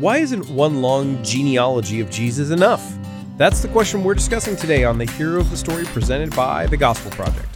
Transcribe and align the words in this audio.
Why 0.00 0.16
isn't 0.16 0.48
one 0.48 0.80
long 0.80 1.22
genealogy 1.22 2.00
of 2.00 2.08
Jesus 2.08 2.48
enough? 2.48 2.96
That's 3.36 3.60
the 3.60 3.68
question 3.68 4.02
we're 4.02 4.14
discussing 4.14 4.56
today 4.56 4.82
on 4.82 4.96
the 4.96 5.04
Hero 5.04 5.38
of 5.38 5.50
the 5.50 5.58
Story 5.58 5.84
presented 5.84 6.34
by 6.34 6.66
the 6.68 6.78
Gospel 6.78 7.10
Project. 7.10 7.46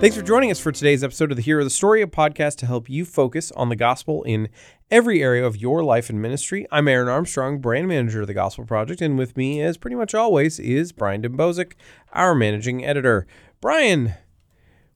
Thanks 0.00 0.16
for 0.16 0.22
joining 0.22 0.50
us 0.50 0.58
for 0.58 0.72
today's 0.72 1.04
episode 1.04 1.30
of 1.30 1.36
the 1.36 1.42
Hero 1.42 1.60
of 1.60 1.66
the 1.66 1.70
Story, 1.70 2.00
a 2.00 2.06
podcast 2.06 2.56
to 2.56 2.66
help 2.66 2.88
you 2.88 3.04
focus 3.04 3.52
on 3.52 3.68
the 3.68 3.76
gospel 3.76 4.22
in 4.22 4.48
every 4.90 5.22
area 5.22 5.44
of 5.46 5.58
your 5.58 5.84
life 5.84 6.08
and 6.08 6.22
ministry. 6.22 6.66
I'm 6.72 6.88
Aaron 6.88 7.08
Armstrong, 7.08 7.58
brand 7.58 7.88
manager 7.88 8.22
of 8.22 8.26
the 8.26 8.32
Gospel 8.32 8.64
Project, 8.64 9.02
and 9.02 9.18
with 9.18 9.36
me, 9.36 9.60
as 9.60 9.76
pretty 9.76 9.96
much 9.96 10.14
always, 10.14 10.58
is 10.58 10.92
Brian 10.92 11.20
Dembowczyk, 11.20 11.72
our 12.14 12.34
managing 12.34 12.82
editor. 12.86 13.26
Brian, 13.60 14.14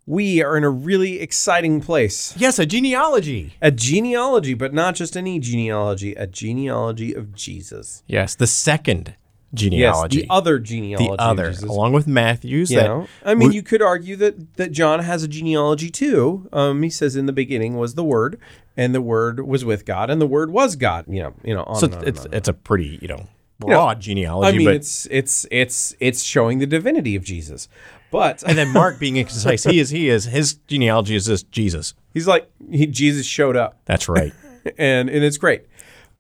we 0.09 0.43
are 0.43 0.56
in 0.56 0.64
a 0.64 0.70
really 0.70 1.20
exciting 1.20 1.83
place. 1.83 2.34
Yes, 2.38 2.59
a 2.59 2.64
genealogy. 2.64 3.52
A 3.60 3.70
genealogy, 3.70 4.55
but 4.55 4.73
not 4.73 4.95
just 4.95 5.19
any 5.19 5.38
genealogy, 5.38 6.14
a 6.14 6.27
genealogy 6.27 7.12
of 7.12 7.34
Jesus. 7.34 8.02
Yes, 8.06 8.34
the 8.34 8.47
second 8.47 9.16
genealogy. 9.52 10.16
Yes, 10.16 10.27
the 10.27 10.33
other 10.33 10.59
genealogy. 10.59 11.14
The 11.14 11.23
other, 11.23 11.55
along 11.62 11.92
with 11.92 12.06
Matthew's. 12.06 12.70
You 12.70 12.78
know, 12.78 13.09
I 13.23 13.34
mean, 13.34 13.52
you 13.52 13.62
could 13.62 13.83
argue 13.83 14.16
that 14.16 14.56
that 14.56 14.73
John 14.73 15.00
has 15.00 15.23
a 15.23 15.28
genealogy 15.28 15.91
too. 15.91 16.48
Um, 16.55 16.83
he 16.83 16.88
says 16.88 17.14
in 17.14 17.27
the 17.27 17.33
beginning 17.34 17.77
was 17.77 17.95
the 17.95 18.05
Word, 18.05 18.41
and 18.78 18.95
the 18.95 19.02
Word 19.02 19.47
was 19.47 19.66
with 19.66 19.84
God, 19.84 20.09
and 20.09 20.22
the 20.22 20.27
Word 20.27 20.50
was 20.50 20.75
God. 20.75 21.05
You 21.06 21.25
know, 21.25 21.34
you 21.45 21.52
know, 21.52 21.64
on 21.64 21.77
so 21.77 21.84
and 21.84 21.95
on 21.95 22.00
and 22.00 22.09
it's 22.09 22.25
on. 22.25 22.33
it's 22.33 22.48
a 22.48 22.55
pretty 22.55 22.98
you 23.02 23.09
know 23.09 23.27
know, 23.61 23.66
broad 23.66 24.00
genealogy. 24.00 24.48
I 24.48 24.59
mean, 24.59 24.66
but, 24.66 24.75
it's 24.75 25.06
it's 25.11 25.47
it's 25.50 25.95
it's 26.00 26.22
showing 26.22 26.59
the 26.59 26.66
divinity 26.66 27.16
of 27.16 27.25
Jesus, 27.25 27.69
but 28.11 28.43
and 28.47 28.57
then 28.57 28.73
Mark 28.73 28.98
being 28.98 29.15
concise, 29.27 29.65
he 29.65 29.79
is 29.80 29.91
he 29.91 30.09
is 30.09 30.25
his 30.25 30.55
genealogy 30.67 31.15
is 31.17 31.27
just 31.27 31.51
Jesus. 31.51 31.95
he's 32.15 32.27
like 32.27 32.51
he, 32.71 32.87
Jesus 32.87 33.27
showed 33.27 33.56
up. 33.56 33.78
That's 33.84 34.09
right. 34.09 34.33
and 34.78 35.09
and 35.09 35.25
it's 35.25 35.37
great. 35.39 35.67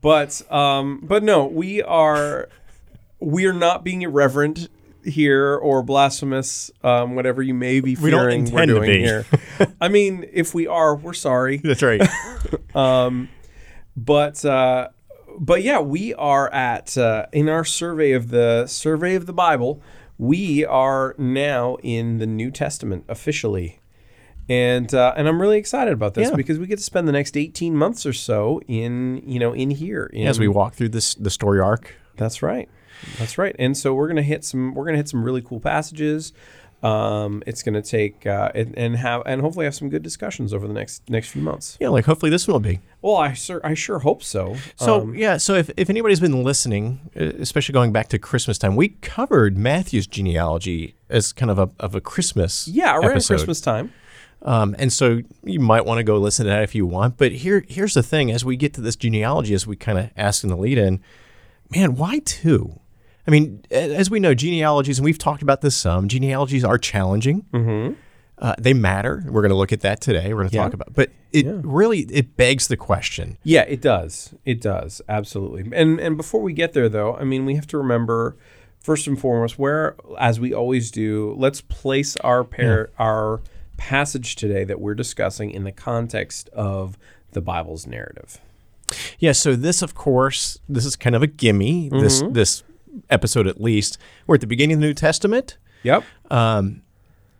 But 0.00 0.40
um, 0.52 1.00
but 1.02 1.22
no, 1.22 1.46
we 1.46 1.82
are 1.82 2.48
we 3.20 3.46
are 3.46 3.52
not 3.52 3.82
being 3.84 4.02
irreverent 4.02 4.68
here 5.04 5.56
or 5.56 5.82
blasphemous, 5.82 6.70
um, 6.84 7.14
whatever 7.14 7.40
you 7.42 7.54
may 7.54 7.80
be 7.80 7.96
We 7.96 8.10
don't 8.10 8.20
fearing 8.20 8.44
we're 8.52 8.62
intend 8.62 8.68
to 8.68 8.80
be. 8.80 8.98
here. 8.98 9.26
I 9.80 9.88
mean, 9.88 10.28
if 10.32 10.54
we 10.54 10.66
are, 10.66 10.94
we're 10.94 11.14
sorry. 11.14 11.56
That's 11.58 11.82
right. 11.82 12.02
um, 12.76 13.28
But 13.96 14.44
uh, 14.44 14.88
but 15.38 15.62
yeah, 15.62 15.80
we 15.80 16.14
are 16.14 16.52
at 16.52 16.96
uh, 16.98 17.26
in 17.32 17.48
our 17.48 17.64
survey 17.64 18.12
of 18.12 18.28
the 18.30 18.66
survey 18.66 19.14
of 19.14 19.26
the 19.26 19.32
Bible. 19.32 19.82
We 20.18 20.64
are 20.64 21.14
now 21.16 21.76
in 21.82 22.18
the 22.18 22.26
New 22.26 22.50
Testament 22.50 23.04
officially. 23.08 23.80
And 24.48 24.92
uh, 24.94 25.12
and 25.16 25.28
I'm 25.28 25.40
really 25.40 25.58
excited 25.58 25.92
about 25.92 26.14
this 26.14 26.30
Yeah. 26.30 26.36
because 26.36 26.58
we 26.58 26.66
get 26.66 26.78
to 26.78 26.84
spend 26.84 27.06
the 27.06 27.12
next 27.12 27.36
18 27.36 27.76
months 27.76 28.06
or 28.06 28.12
so 28.14 28.60
in 28.66 29.22
you 29.26 29.38
know 29.38 29.52
in 29.52 29.70
here 29.70 30.06
in, 30.12 30.26
As 30.26 30.38
we 30.40 30.48
walk 30.48 30.74
through 30.74 30.88
this 30.90 31.14
the 31.14 31.30
story 31.30 31.60
arc. 31.60 31.94
That's 32.16 32.42
right. 32.42 32.68
That's 33.18 33.38
right. 33.38 33.54
And 33.58 33.76
so 33.76 33.94
we're 33.94 34.08
gonna 34.08 34.22
hit 34.22 34.44
some. 34.44 34.74
We're 34.74 34.86
gonna 34.86 34.96
hit 34.96 35.08
some 35.08 35.22
really 35.22 35.42
cool 35.42 35.60
passages. 35.60 36.32
Um, 36.80 37.42
it's 37.44 37.64
gonna 37.64 37.82
take 37.82 38.24
uh, 38.24 38.52
and, 38.54 38.76
and 38.78 38.96
have 38.96 39.22
and 39.26 39.40
hopefully 39.40 39.64
have 39.64 39.74
some 39.74 39.88
good 39.88 40.02
discussions 40.02 40.54
over 40.54 40.68
the 40.68 40.72
next 40.74 41.08
next 41.10 41.30
few 41.30 41.42
months. 41.42 41.76
Yeah, 41.80 41.88
like 41.88 42.04
hopefully 42.04 42.30
this 42.30 42.46
one 42.46 42.52
will 42.52 42.60
be. 42.60 42.78
Well, 43.02 43.16
I 43.16 43.32
sure 43.32 43.60
I 43.64 43.74
sure 43.74 43.98
hope 43.98 44.22
so. 44.22 44.56
So 44.76 45.00
Um, 45.00 45.14
yeah, 45.16 45.38
so 45.38 45.54
if, 45.54 45.70
if 45.76 45.90
anybody's 45.90 46.20
been 46.20 46.44
listening, 46.44 47.00
especially 47.16 47.72
going 47.72 47.90
back 47.92 48.08
to 48.10 48.18
Christmas 48.18 48.58
time, 48.58 48.76
we 48.76 48.90
covered 49.00 49.58
Matthew's 49.58 50.06
genealogy 50.06 50.94
as 51.08 51.32
kind 51.32 51.50
of 51.50 51.58
a 51.58 51.68
of 51.80 51.96
a 51.96 52.00
Christmas 52.00 52.68
yeah, 52.68 52.96
around 52.96 53.10
episode. 53.10 53.34
Christmas 53.34 53.60
time. 53.60 53.92
Um, 54.42 54.76
and 54.78 54.92
so 54.92 55.22
you 55.42 55.58
might 55.58 55.84
want 55.84 55.98
to 55.98 56.04
go 56.04 56.16
listen 56.16 56.44
to 56.46 56.50
that 56.50 56.62
if 56.62 56.72
you 56.76 56.86
want. 56.86 57.16
But 57.16 57.32
here, 57.32 57.64
here's 57.68 57.94
the 57.94 58.04
thing: 58.04 58.30
as 58.30 58.44
we 58.44 58.56
get 58.56 58.72
to 58.74 58.80
this 58.80 58.94
genealogy, 58.94 59.52
as 59.52 59.66
we 59.66 59.74
kind 59.74 59.98
of 59.98 60.10
ask 60.16 60.44
in 60.44 60.50
the 60.50 60.56
lead-in, 60.56 61.00
man, 61.74 61.96
why 61.96 62.20
two? 62.20 62.78
I 63.28 63.30
mean, 63.30 63.62
as 63.70 64.08
we 64.10 64.20
know, 64.20 64.32
genealogies, 64.34 64.98
and 64.98 65.04
we've 65.04 65.18
talked 65.18 65.42
about 65.42 65.60
this 65.60 65.76
some. 65.76 66.08
Genealogies 66.08 66.64
are 66.64 66.78
challenging. 66.78 67.44
Mm-hmm. 67.52 67.92
Uh, 68.38 68.54
they 68.58 68.72
matter. 68.72 69.22
We're 69.26 69.42
going 69.42 69.50
to 69.50 69.56
look 69.56 69.70
at 69.72 69.80
that 69.80 70.00
today. 70.00 70.28
We're 70.32 70.40
going 70.40 70.48
to 70.50 70.56
Yeah. 70.56 70.62
talk 70.62 70.72
about, 70.72 70.94
but 70.94 71.10
it 71.32 71.44
really 71.62 72.00
it 72.10 72.36
begs 72.38 72.68
the 72.68 72.76
question. 72.76 73.36
Yeah, 73.42 73.62
it 73.62 73.82
does. 73.82 74.32
It 74.46 74.62
does 74.62 75.02
absolutely. 75.10 75.68
And 75.76 76.00
and 76.00 76.16
before 76.16 76.40
we 76.40 76.54
get 76.54 76.72
there, 76.72 76.88
though, 76.88 77.16
I 77.16 77.24
mean, 77.24 77.44
we 77.44 77.54
have 77.56 77.66
to 77.66 77.76
remember 77.78 78.36
first 78.80 79.06
and 79.06 79.20
foremost 79.20 79.58
where, 79.58 79.96
as 80.18 80.40
we 80.40 80.54
always 80.54 80.90
do, 80.90 81.34
let's 81.36 81.60
place 81.60 82.16
our 82.18 82.44
pair 82.44 82.90
our 82.98 83.42
passage 83.76 84.36
today 84.36 84.64
that 84.64 84.80
we're 84.80 84.94
discussing 84.94 85.50
in 85.50 85.64
the 85.64 85.72
context 85.72 86.48
of 86.54 86.96
the 87.32 87.40
Bible's 87.42 87.86
narrative. 87.86 88.40
Yeah. 89.18 89.32
So 89.32 89.54
this, 89.54 89.82
of 89.82 89.94
course, 89.94 90.60
this 90.66 90.86
is 90.86 90.96
kind 90.96 91.14
of 91.14 91.22
a 91.22 91.26
gimme. 91.26 91.88
This 91.90 92.22
this 92.30 92.62
episode, 93.10 93.46
at 93.46 93.60
least, 93.60 93.98
we're 94.26 94.36
at 94.36 94.40
the 94.40 94.46
beginning 94.46 94.74
of 94.74 94.80
the 94.80 94.86
New 94.86 94.94
Testament. 94.94 95.56
Yep. 95.82 96.04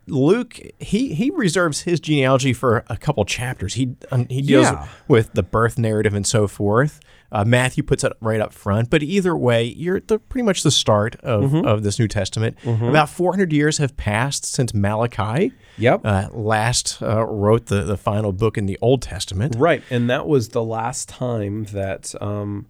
Luke, 0.07 0.59
he 0.79 1.13
he 1.13 1.29
reserves 1.29 1.81
his 1.81 1.99
genealogy 1.99 2.51
for 2.51 2.83
a 2.87 2.97
couple 2.97 3.23
chapters. 3.25 3.75
He 3.75 3.95
um, 4.11 4.25
he 4.27 4.41
deals 4.41 4.65
Yeah. 4.65 4.87
with 5.07 5.33
the 5.33 5.43
birth 5.43 5.77
narrative 5.77 6.15
and 6.15 6.25
so 6.25 6.47
forth. 6.47 6.99
Uh, 7.31 7.45
Matthew 7.45 7.83
puts 7.83 8.03
it 8.03 8.13
right 8.19 8.41
up 8.41 8.51
front, 8.51 8.89
but 8.89 9.03
either 9.03 9.37
way, 9.37 9.63
you're 9.65 9.99
the, 9.99 10.17
pretty 10.17 10.43
much 10.43 10.63
the 10.63 10.71
start 10.71 11.15
of, 11.17 11.51
Mm-hmm. 11.51 11.67
of 11.67 11.83
this 11.83 11.99
New 11.99 12.07
Testament. 12.07 12.57
About 12.65 13.07
400 13.07 13.53
years 13.53 13.77
have 13.77 13.95
passed 13.97 14.45
since 14.45 14.73
Malachi 14.73 15.53
Yep. 15.77 16.01
uh, 16.03 16.29
last 16.31 16.99
uh, 17.03 17.23
wrote 17.27 17.67
the, 17.67 17.83
the 17.83 17.97
final 17.97 18.31
book 18.33 18.57
in 18.57 18.65
the 18.65 18.79
Old 18.81 19.03
Testament. 19.03 19.55
Right, 19.59 19.83
and 19.91 20.09
that 20.09 20.27
was 20.27 20.49
the 20.49 20.63
last 20.63 21.07
time 21.07 21.65
that, 21.65 22.15
um, 22.19 22.65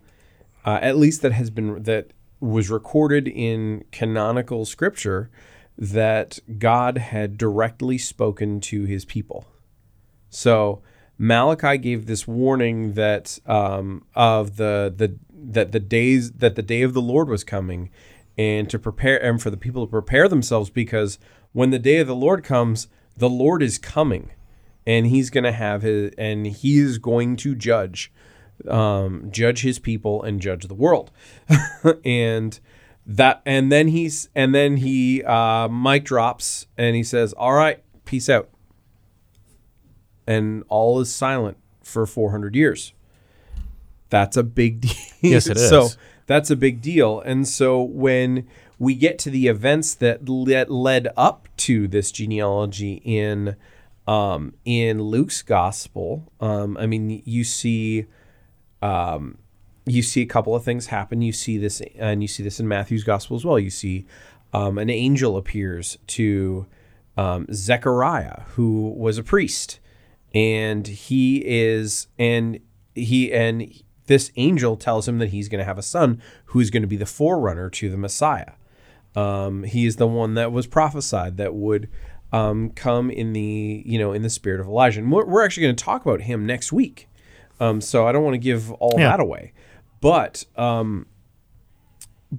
uh, 0.66 0.80
at 0.82 0.98
least 0.98 1.22
that 1.22 1.32
has 1.32 1.50
been 1.50 1.84
that 1.84 2.12
was 2.40 2.70
recorded 2.70 3.28
in 3.28 3.84
canonical 3.92 4.66
scripture 4.66 5.30
that 5.78 6.40
God 6.58 6.98
had 6.98 7.38
directly 7.38 7.98
spoken 7.98 8.60
to 8.62 8.84
His 8.84 9.06
people. 9.06 9.46
So 10.30 10.82
Malachi 11.18 11.78
gave 11.78 12.06
this 12.06 12.28
warning 12.28 12.94
that 12.94 13.40
um, 13.46 14.06
of 14.16 14.58
the 14.58 14.94
the 14.96 15.18
that 15.32 15.72
the 15.72 15.80
days 15.80 16.32
that 16.34 16.56
the 16.56 16.62
day 16.62 16.82
of 16.82 16.94
the 16.94 17.02
Lord 17.02 17.30
was 17.30 17.44
coming, 17.44 17.90
and 18.38 18.70
to 18.70 18.80
prepare 18.80 19.22
and 19.24 19.42
for 19.42 19.50
the 19.50 19.58
people 19.58 19.86
to 19.86 19.92
prepare 19.92 20.28
themselves 20.28 20.70
because 20.70 21.20
when 21.52 21.72
the 21.72 21.80
day 21.80 21.98
of 21.98 22.08
the 22.08 22.16
Lord 22.16 22.44
comes, 22.44 22.88
the 23.18 23.30
Lord 23.30 23.62
is 23.62 23.78
coming, 23.78 24.32
and 24.86 25.08
He's 25.08 25.30
going 25.30 25.44
to 25.44 25.52
have 25.52 25.82
his 25.82 26.14
and 26.18 26.48
He 26.48 26.78
is 26.78 26.98
going 26.98 27.36
to 27.38 27.56
judge, 27.56 28.12
um, 28.68 29.30
judge 29.32 29.62
His 29.62 29.80
people 29.80 30.24
and 30.24 30.42
judge 30.42 30.68
the 30.68 30.74
world, 30.74 31.12
and 32.06 32.60
that 33.06 33.42
and 33.46 33.72
then 33.72 33.88
he's 33.88 34.30
and 34.36 34.54
then 34.54 34.78
he 34.78 35.24
uh, 35.24 35.68
mic 35.68 36.04
drops 36.04 36.68
and 36.78 36.96
he 36.96 37.04
says, 37.04 37.34
"All 37.34 37.54
right, 37.54 37.84
peace 38.06 38.30
out." 38.30 38.50
and 40.30 40.64
all 40.70 41.00
is 41.00 41.14
silent 41.14 41.58
for 41.82 42.06
400 42.06 42.56
years. 42.56 42.94
That's 44.12 44.38
a 44.38 44.44
big 44.44 44.82
deal. 44.82 44.94
Yes, 45.22 45.48
it 45.48 45.58
is. 45.58 45.68
So 45.68 45.90
that's 46.28 46.52
a 46.52 46.56
big 46.56 46.82
deal. 46.82 47.20
And 47.20 47.48
so 47.48 47.82
when 47.82 48.48
we 48.78 48.94
get 48.94 49.18
to 49.20 49.32
the 49.32 49.48
events 49.48 49.96
that 49.96 50.30
led, 50.30 50.70
led 50.70 51.08
up 51.18 51.50
to 51.58 51.88
this 51.88 52.12
genealogy 52.12 53.02
in 53.04 53.56
um, 54.08 54.54
in 54.66 55.02
Luke's 55.02 55.42
gospel, 55.42 56.32
um, 56.40 56.78
I 56.78 56.86
mean, 56.88 57.22
you 57.26 57.44
see 57.44 58.06
um, 58.82 59.38
you 59.86 60.02
see 60.02 60.22
a 60.22 60.26
couple 60.26 60.56
of 60.56 60.64
things 60.64 60.88
happen. 60.88 61.22
You 61.22 61.32
see 61.32 61.58
this, 61.58 61.82
and 61.98 62.22
you 62.22 62.28
see 62.28 62.44
this 62.44 62.60
in 62.60 62.68
Matthew's 62.68 63.04
gospel 63.04 63.36
as 63.36 63.46
well. 63.46 63.60
You 63.60 63.70
see 63.70 64.06
um, 64.54 64.78
an 64.78 64.90
angel 64.90 65.38
appears 65.38 65.98
to 66.08 66.66
um, 67.18 67.48
Zechariah, 67.52 68.42
who 68.50 68.94
was 68.96 69.18
a 69.18 69.24
priest, 69.24 69.80
and 70.34 70.88
he 70.88 71.44
is, 71.46 72.08
and 72.18 72.60
he, 72.96 73.34
and 73.34 73.74
this 74.06 74.32
angel 74.36 74.76
tells 74.78 75.08
him 75.08 75.20
that 75.20 75.30
he's 75.30 75.50
going 75.50 75.60
to 75.60 75.66
have 75.66 75.78
a 75.78 75.84
son 75.84 76.22
who's 76.46 76.70
going 76.70 76.82
to 76.84 76.88
be 76.88 76.98
the 76.98 77.06
forerunner 77.06 77.70
to 77.70 77.90
the 77.90 77.98
Messiah. 77.98 78.54
Um, 79.16 79.64
he 79.64 79.86
is 79.86 79.96
the 79.96 80.08
one 80.08 80.36
that 80.36 80.52
was 80.52 80.68
prophesied 80.68 81.38
that 81.38 81.54
would 81.54 81.90
um, 82.32 82.70
come 82.72 83.10
in 83.10 83.34
the, 83.34 83.84
you 83.86 83.98
know, 83.98 84.14
in 84.14 84.22
the 84.22 84.30
spirit 84.30 84.62
of 84.62 84.68
Elijah. 84.68 85.00
And 85.00 85.12
we're, 85.12 85.26
we're 85.26 85.44
actually 85.44 85.64
going 85.64 85.76
to 85.76 85.84
talk 85.84 86.06
about 86.06 86.22
him 86.22 86.46
next 86.46 86.72
week. 86.72 87.09
Um, 87.60 87.82
so 87.82 88.08
I 88.08 88.12
don't 88.12 88.24
want 88.24 88.36
to 88.36 88.40
give 88.40 88.72
all 88.74 88.96
Yeah. 88.98 89.10
that 89.10 89.20
away, 89.20 89.54
but 90.02 90.46
um, 90.56 91.06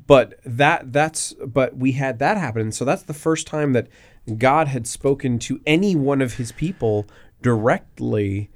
but 0.06 0.34
that 0.44 0.93
that's 0.93 1.32
but 1.44 1.76
we 1.76 1.93
had 1.93 2.19
that 2.20 2.37
happen, 2.37 2.62
and 2.62 2.75
so 2.75 2.84
that's 2.84 3.02
the 3.02 3.14
first 3.14 3.46
time 3.46 3.72
that 3.72 3.88
God 4.38 4.69
had 4.69 4.87
spoken 4.87 5.38
to 5.40 5.61
any 5.67 5.96
one 5.96 6.20
of 6.22 6.34
His 6.34 6.52
people 6.52 7.06
directly 7.43 8.50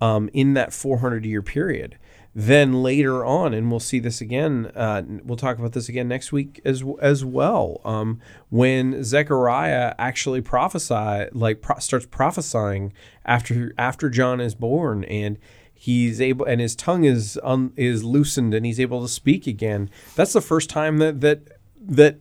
um, 0.00 0.28
in 0.32 0.54
that 0.54 0.72
400 0.72 1.24
year 1.24 1.42
period. 1.42 1.96
then 2.34 2.82
later 2.82 3.24
on, 3.24 3.52
and 3.52 3.70
we'll 3.70 3.80
see 3.80 3.98
this 3.98 4.20
again. 4.20 4.70
Uh, 4.76 5.02
we'll 5.24 5.36
talk 5.36 5.58
about 5.58 5.72
this 5.72 5.88
again 5.88 6.06
next 6.08 6.30
week 6.32 6.60
as 6.64 6.82
as 7.00 7.24
well. 7.24 7.80
Um, 7.84 8.20
when 8.50 9.02
Zechariah 9.04 9.94
actually 9.98 10.40
prophesy, 10.40 11.26
like 11.32 11.60
pro- 11.60 11.78
starts 11.80 12.06
prophesying 12.06 12.92
after 13.24 13.72
after 13.78 14.08
John 14.10 14.40
is 14.40 14.54
born, 14.54 15.04
and 15.04 15.38
he's 15.80 16.20
able, 16.20 16.44
and 16.44 16.60
his 16.60 16.76
tongue 16.76 17.04
is 17.04 17.40
un, 17.42 17.72
is 17.74 18.04
loosened, 18.04 18.52
and 18.52 18.66
he's 18.66 18.78
able 18.78 19.00
to 19.00 19.08
speak 19.08 19.46
again. 19.46 19.88
That's 20.14 20.34
the 20.34 20.42
first 20.42 20.68
time 20.68 20.98
that 20.98 21.22
that 21.22 21.58
that 21.80 22.20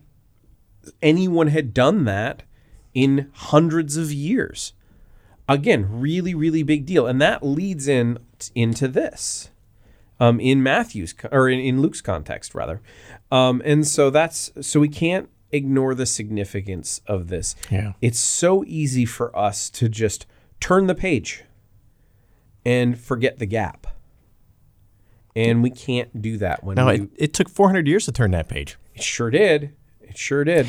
anyone 1.02 1.48
had 1.48 1.74
done 1.74 2.06
that 2.06 2.44
in 2.94 3.30
hundreds 3.34 3.98
of 3.98 4.14
years. 4.14 4.72
Again, 5.50 5.88
really, 6.00 6.34
really 6.34 6.64
big 6.64 6.86
deal, 6.86 7.06
and 7.06 7.22
that 7.22 7.44
leads 7.44 7.88
in 7.90 8.20
into 8.56 8.88
this 8.88 9.50
um, 10.22 10.40
in 10.40 10.64
Matthew's 10.64 11.14
or 11.30 11.50
in, 11.50 11.60
in 11.60 11.82
Luke's 11.82 12.02
context 12.02 12.56
rather, 12.56 12.82
um, 13.30 13.62
and 13.66 13.86
so 13.86 14.10
that's 14.10 14.52
so 14.62 14.80
we 14.80 14.88
can't 14.88 15.28
ignore 15.52 15.94
the 15.96 16.06
significance 16.06 17.02
of 17.08 17.28
this. 17.28 17.58
Yeah. 17.70 17.94
It's 18.02 18.20
so 18.20 18.64
easy 18.68 19.04
for 19.04 19.38
us 19.38 19.70
to 19.72 19.90
just 19.90 20.26
turn 20.62 20.88
the 20.88 20.96
page 20.96 21.44
and 22.70 23.00
forget 23.00 23.40
the 23.40 23.46
gap. 23.48 23.88
And 25.36 25.64
we 25.64 25.70
can't 25.70 26.22
do 26.22 26.38
that 26.38 26.64
when 26.64 26.76
Now, 26.76 26.88
we, 26.88 26.96
it, 27.02 27.10
it 27.18 27.34
took 27.34 27.50
400 27.50 27.88
years 27.88 28.06
to 28.06 28.12
turn 28.12 28.32
that 28.32 28.48
page. 28.48 28.78
it 28.96 29.02
sure 29.04 29.30
did. 29.32 29.74
It 30.02 30.18
sure 30.18 30.44
did. 30.44 30.68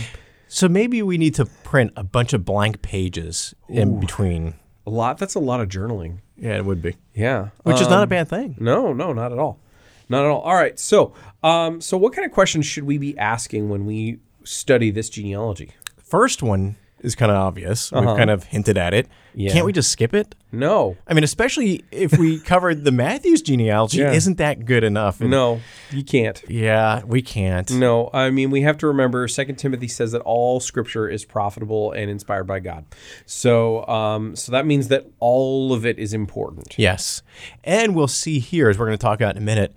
So 0.49 0.69
maybe 0.69 1.03
we 1.03 1.19
need 1.19 1.35
to 1.37 1.47
print 1.47 1.93
a 1.97 2.03
bunch 2.05 2.33
of 2.33 2.45
blank 2.45 2.83
pages 2.83 3.55
in 3.69 4.01
between. 4.01 4.55
A 4.87 4.91
lot. 4.91 5.19
That's 5.19 5.35
a 5.35 5.41
lot 5.41 5.61
of 5.61 5.69
journaling. 5.69 6.19
Yeah, 6.37 6.57
it 6.57 6.65
would 6.65 6.83
be. 6.83 6.97
Yeah. 7.15 7.49
Which 7.65 7.81
is 7.81 7.89
not 7.89 8.01
a 8.01 8.03
Um, 8.05 8.09
bad 8.09 8.29
thing. 8.29 8.57
No, 8.59 8.93
no, 8.93 9.13
not 9.13 9.33
at 9.33 9.39
all. 9.39 9.61
Not 10.09 10.25
at 10.25 10.31
all. 10.31 10.41
All 10.41 10.55
right. 10.55 10.79
So, 10.79 11.15
um, 11.43 11.81
so 11.81 11.97
what 11.97 12.13
kind 12.13 12.27
of 12.27 12.33
questions 12.33 12.67
should 12.67 12.85
we 12.85 12.99
be 12.99 13.17
asking 13.19 13.69
when 13.69 13.87
we 13.87 14.19
study 14.45 14.91
this 14.91 15.09
genealogy? 15.09 15.71
First 15.99 16.43
one 16.43 16.77
is 17.01 17.15
kind 17.15 17.31
of 17.33 17.37
obvious. 17.39 17.91
We've 17.93 18.05
kind 18.05 18.31
of 18.31 18.45
hinted 18.45 18.79
at 18.79 18.95
it. 18.95 19.07
Uh-huh. 19.07 19.15
Yeah. 19.33 19.53
Can't 19.53 19.65
we 19.67 19.73
just 19.73 19.91
skip 19.93 20.13
it? 20.13 20.35
No, 20.53 20.97
I 21.07 21.15
mean, 21.15 21.23
especially 21.23 21.85
if 21.93 22.19
we 22.19 22.41
covered 22.53 22.83
the 22.85 22.91
Matthews 22.91 23.43
genealogy, 23.43 23.99
Yeah. 23.99 24.13
isn't 24.13 24.39
that 24.39 24.65
good 24.65 24.83
enough? 24.83 25.21
And- 25.21 25.31
no, 25.31 25.61
you 25.93 26.03
can't. 26.03 26.43
Yeah, 26.49 27.03
we 27.05 27.23
can't. 27.23 27.71
No, 27.71 28.11
I 28.13 28.31
mean 28.31 28.51
we 28.51 28.63
have 28.63 28.77
to 28.79 28.87
remember. 28.89 29.27
Second 29.29 29.57
Timothy 29.57 29.87
says 29.89 30.13
that 30.13 30.21
all 30.23 30.59
Scripture 30.61 31.09
is 31.09 31.25
profitable 31.25 31.93
and 31.93 32.11
inspired 32.11 32.45
by 32.45 32.59
God. 32.61 32.85
So, 33.27 33.87
um, 33.87 34.35
so 34.37 34.51
that 34.53 34.67
means 34.67 34.89
that 34.89 35.07
all 35.21 35.73
of 35.73 35.87
it 35.87 35.99
is 35.99 36.13
important. 36.13 36.75
Yes, 36.79 37.23
and 37.63 37.95
we'll 37.95 38.09
see 38.09 38.39
here 38.41 38.69
as 38.69 38.79
we're 38.79 38.87
going 38.87 38.99
to 38.99 39.03
talk 39.03 39.21
about 39.21 39.37
in 39.37 39.43
a 39.43 39.47
minute. 39.47 39.75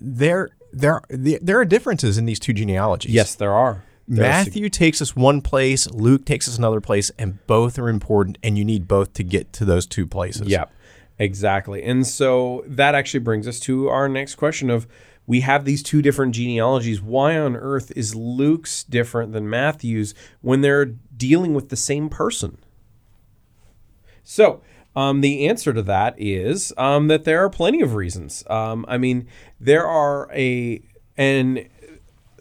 There, 0.00 0.50
there, 0.72 1.00
there 1.10 1.58
are 1.60 1.64
differences 1.64 2.18
in 2.18 2.26
these 2.26 2.40
two 2.40 2.52
genealogies. 2.52 3.12
Yes, 3.12 3.34
there 3.34 3.52
are. 3.52 3.84
Matthew 4.06 4.68
takes 4.68 5.00
us 5.00 5.16
one 5.16 5.40
place, 5.40 5.90
Luke 5.90 6.24
takes 6.24 6.48
us 6.48 6.58
another 6.58 6.80
place, 6.80 7.10
and 7.18 7.44
both 7.46 7.78
are 7.78 7.88
important, 7.88 8.38
and 8.42 8.58
you 8.58 8.64
need 8.64 8.86
both 8.86 9.12
to 9.14 9.22
get 9.22 9.52
to 9.54 9.64
those 9.64 9.86
two 9.86 10.06
places. 10.06 10.48
Yep, 10.48 10.72
exactly. 11.18 11.82
And 11.82 12.06
so 12.06 12.64
that 12.66 12.94
actually 12.94 13.20
brings 13.20 13.48
us 13.48 13.58
to 13.60 13.88
our 13.88 14.08
next 14.08 14.34
question 14.34 14.70
of 14.70 14.86
we 15.26 15.40
have 15.40 15.64
these 15.64 15.82
two 15.82 16.02
different 16.02 16.34
genealogies. 16.34 17.00
Why 17.00 17.38
on 17.38 17.56
earth 17.56 17.92
is 17.96 18.14
Luke's 18.14 18.84
different 18.84 19.32
than 19.32 19.48
Matthew's 19.48 20.14
when 20.42 20.60
they're 20.60 20.84
dealing 20.84 21.54
with 21.54 21.70
the 21.70 21.76
same 21.76 22.10
person? 22.10 22.58
So, 24.22 24.60
um, 24.96 25.22
the 25.22 25.48
answer 25.48 25.72
to 25.72 25.82
that 25.82 26.14
is 26.18 26.72
um, 26.76 27.08
that 27.08 27.24
there 27.24 27.42
are 27.44 27.50
plenty 27.50 27.80
of 27.80 27.94
reasons. 27.94 28.44
Um, 28.48 28.84
I 28.86 28.98
mean, 28.98 29.26
there 29.58 29.86
are 29.86 30.30
a 30.32 30.82
and 31.16 31.68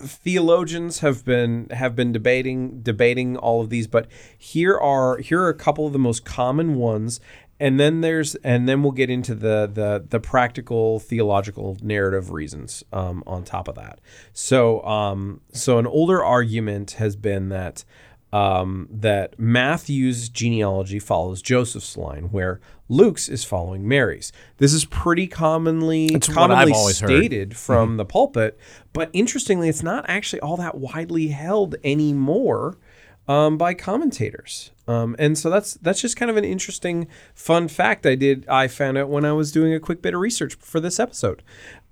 theologians 0.04 1.00
have 1.00 1.26
been 1.26 1.68
have 1.72 1.96
been 1.96 2.12
debating 2.12 2.82
debating 2.82 3.38
all 3.38 3.62
of 3.62 3.70
these, 3.70 3.88
but 3.88 4.08
here 4.38 4.78
are 4.78 5.18
here 5.18 5.42
are 5.42 5.50
a 5.50 5.54
couple 5.54 5.88
of 5.88 5.94
the 5.94 6.00
most 6.00 6.26
common 6.26 6.76
ones, 6.76 7.20
and 7.60 7.80
then 7.80 8.02
there's 8.02 8.36
and 8.36 8.68
then 8.68 8.84
we'll 8.84 8.92
get 8.92 9.10
into 9.10 9.34
the 9.34 9.70
the 9.72 10.06
the 10.08 10.20
practical 10.20 11.00
theological 11.00 11.78
narrative 11.82 12.32
reasons 12.32 12.84
um, 12.92 13.24
on 13.26 13.44
top 13.44 13.68
of 13.68 13.76
that. 13.76 14.00
So 14.34 14.84
um, 14.84 15.42
so 15.52 15.78
an 15.78 15.88
older 15.88 16.24
argument 16.24 16.92
has 16.92 17.16
been 17.16 17.50
that 17.50 17.86
um, 18.34 18.88
that 18.90 19.38
Matthew's 19.38 20.28
genealogy 20.28 20.98
follows 20.98 21.40
Joseph's 21.40 21.96
line, 21.96 22.30
where 22.32 22.60
Luke's 22.90 23.30
is 23.30 23.44
following 23.44 23.88
Mary's. 23.88 24.34
This 24.58 24.74
is 24.74 24.86
pretty 24.86 25.28
commonly 25.28 26.08
It's 26.08 26.28
commonly 26.28 26.74
always 26.74 27.00
heard. 27.00 27.10
stated 27.10 27.56
from 27.56 27.98
the 27.98 28.06
pulpit, 28.06 28.58
but 28.92 29.12
interestingly, 29.14 29.70
it's 29.70 29.84
not 29.84 30.06
actually 30.08 30.40
all 30.40 30.58
that 30.58 30.80
widely 30.80 31.28
held 31.28 31.76
anymore 31.84 32.80
um, 33.28 33.56
by 33.56 33.76
commentators. 33.76 34.72
Um, 34.88 35.16
and 35.20 35.38
so 35.38 35.52
that's 35.52 35.76
that's 35.76 36.02
just 36.02 36.18
kind 36.18 36.32
of 36.32 36.36
an 36.36 36.44
interesting, 36.44 37.08
fun 37.36 37.68
fact 37.68 38.04
I 38.08 38.16
did 38.16 38.48
I 38.50 38.68
found 38.68 38.98
out 38.98 39.10
when 39.10 39.26
I 39.26 39.34
was 39.34 39.52
doing 39.52 39.76
a 39.76 39.80
quick 39.80 40.02
bit 40.02 40.16
of 40.16 40.20
research 40.20 40.56
for 40.56 40.80
this 40.80 41.00
episode. 41.00 41.44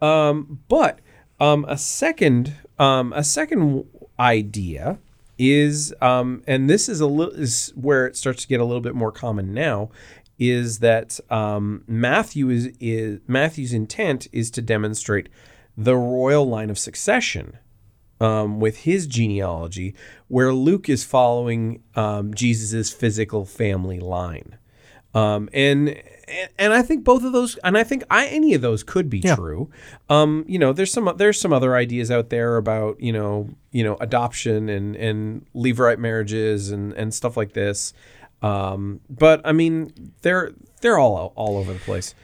Um, 0.01 0.61
but 0.67 1.01
um, 1.39 1.65
a 1.69 1.77
second 1.77 2.55
um, 2.79 3.13
a 3.13 3.23
second 3.23 3.85
idea 4.19 4.97
is 5.41 5.93
um, 6.01 6.43
and 6.45 6.69
this 6.69 6.87
is 6.87 7.01
a 7.01 7.07
little 7.07 7.33
is 7.33 7.73
where 7.75 8.05
it 8.05 8.15
starts 8.15 8.43
to 8.43 8.47
get 8.47 8.59
a 8.59 8.63
little 8.63 8.81
bit 8.81 8.93
more 8.93 9.11
common 9.11 9.53
now 9.53 9.89
is 10.37 10.79
that 10.79 11.19
um, 11.29 11.83
Matthew 11.87 12.49
is, 12.49 12.71
is 12.79 13.19
Matthew's 13.27 13.73
intent 13.73 14.27
is 14.31 14.49
to 14.51 14.61
demonstrate 14.61 15.29
the 15.75 15.95
royal 15.95 16.47
line 16.47 16.69
of 16.69 16.77
succession 16.77 17.57
um, 18.19 18.59
with 18.59 18.79
his 18.79 19.07
genealogy, 19.07 19.95
where 20.27 20.53
Luke 20.53 20.89
is 20.89 21.03
following 21.03 21.83
um, 21.95 22.33
Jesus's 22.33 22.91
physical 22.91 23.45
family 23.45 23.99
line. 23.99 24.57
Um, 25.13 25.49
and 25.53 26.01
and 26.57 26.73
I 26.73 26.81
think 26.81 27.03
both 27.03 27.23
of 27.23 27.33
those, 27.33 27.57
and 27.57 27.77
I 27.77 27.83
think 27.83 28.03
I, 28.09 28.27
any 28.27 28.53
of 28.53 28.61
those 28.61 28.83
could 28.83 29.09
be 29.09 29.21
true. 29.21 29.69
Um, 30.09 30.45
you 30.47 30.57
know, 30.57 30.73
there's 30.73 30.91
some 30.91 31.11
there's 31.17 31.39
some 31.39 31.51
other 31.51 31.75
ideas 31.75 32.09
out 32.09 32.29
there 32.29 32.57
about 32.57 32.99
you 33.01 33.11
know 33.11 33.49
you 33.71 33.83
know 33.83 33.97
adoption 33.99 34.69
and 34.69 34.95
and 34.95 35.45
levirate 35.53 35.97
marriages 35.99 36.71
and 36.71 36.93
and 36.93 37.13
stuff 37.13 37.35
like 37.35 37.53
this. 37.53 37.93
Um, 38.41 39.01
but 39.09 39.41
I 39.45 39.51
mean, 39.51 40.13
they're 40.21 40.51
they're 40.81 40.97
all 40.97 41.33
all 41.35 41.57
over 41.57 41.73
the 41.73 41.79
place. 41.79 42.15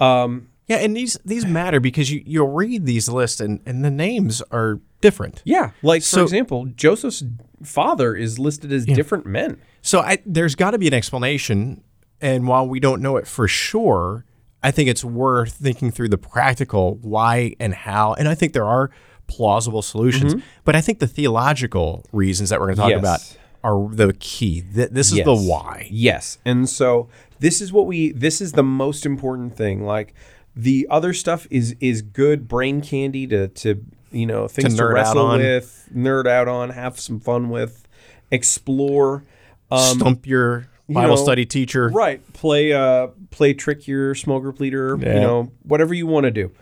Um, 0.00 0.48
yeah, 0.66 0.78
and 0.78 0.96
these 0.96 1.16
these 1.24 1.46
matter 1.46 1.80
because 1.80 2.10
you 2.10 2.22
you'll 2.26 2.48
read 2.48 2.86
these 2.86 3.08
lists 3.08 3.40
and 3.40 3.60
and 3.66 3.84
the 3.84 3.90
names 3.90 4.42
are 4.50 4.80
different. 5.00 5.42
yeah, 5.44 5.70
like 5.82 6.02
for 6.02 6.22
example, 6.22 6.66
Joseph's 6.66 7.22
father 7.62 8.14
is 8.14 8.38
listed 8.38 8.72
as 8.72 8.84
different 8.86 9.26
men. 9.26 9.60
So 9.82 10.00
I, 10.00 10.18
there's 10.24 10.54
got 10.54 10.72
to 10.72 10.78
be 10.78 10.86
an 10.86 10.94
explanation, 10.94 11.82
and 12.22 12.46
while 12.46 12.66
we 12.66 12.80
don't 12.80 13.02
know 13.02 13.16
it 13.18 13.26
for 13.26 13.46
sure, 13.48 14.24
I 14.62 14.70
think 14.70 14.88
it's 14.88 15.04
worth 15.04 15.52
thinking 15.54 15.90
through 15.90 16.08
the 16.08 16.18
practical 16.18 16.94
why 17.02 17.54
and 17.60 17.74
how. 17.74 18.14
And 18.14 18.28
I 18.28 18.34
think 18.34 18.52
there 18.52 18.64
are 18.64 18.90
plausible 19.26 19.82
solutions, 19.82 20.34
but 20.64 20.76
I 20.76 20.80
think 20.80 20.98
the 21.00 21.06
theological 21.06 22.04
reasons 22.12 22.50
that 22.50 22.60
we're 22.60 22.66
going 22.66 22.76
to 22.76 22.82
talk 22.82 22.90
Yes. 22.90 22.98
about 23.00 23.38
are 23.64 23.88
the 23.94 24.12
key. 24.14 24.62
Th- 24.74 24.90
This 24.90 25.12
is 25.12 25.24
the 25.24 25.34
why. 25.36 25.88
Yes. 25.90 26.38
And 26.44 26.68
so 26.68 27.08
this 27.40 27.60
is 27.60 27.72
what 27.72 27.86
we 27.86 28.12
this 28.12 28.40
is 28.40 28.52
the 28.52 28.62
most 28.62 29.04
important 29.06 29.56
thing. 29.56 29.84
Like 29.84 30.14
the 30.54 30.86
other 30.90 31.12
stuff 31.12 31.46
is 31.50 31.74
is 31.80 32.02
good 32.02 32.46
brain 32.48 32.80
candy 32.82 33.26
to 33.28 33.48
to 33.48 33.84
you 34.10 34.26
know 34.26 34.46
things 34.48 34.74
to, 34.76 34.82
nerd 34.82 34.90
out 34.90 34.94
wrestle 34.94 35.26
on. 35.26 35.38
with, 35.40 35.88
nerd 35.94 36.26
out 36.26 36.46
on, 36.48 36.70
have 36.70 37.00
some 37.00 37.18
fun 37.20 37.48
with, 37.50 37.86
explore. 38.30 39.24
Um, 39.70 39.98
Stump 39.98 40.26
your 40.26 40.66
Bible 40.92 41.16
know, 41.16 41.22
study 41.22 41.46
teacher. 41.46 41.88
Right. 41.88 42.20
Play 42.32 42.72
uh 42.72 43.08
play 43.30 43.54
trick 43.54 43.86
your 43.86 44.14
small 44.14 44.40
group 44.40 44.60
leader, 44.60 44.96
you 45.00 45.20
know, 45.20 45.52
whatever 45.62 45.94
you 45.94 46.06
want 46.06 46.24
to 46.24 46.30
do. 46.30 46.52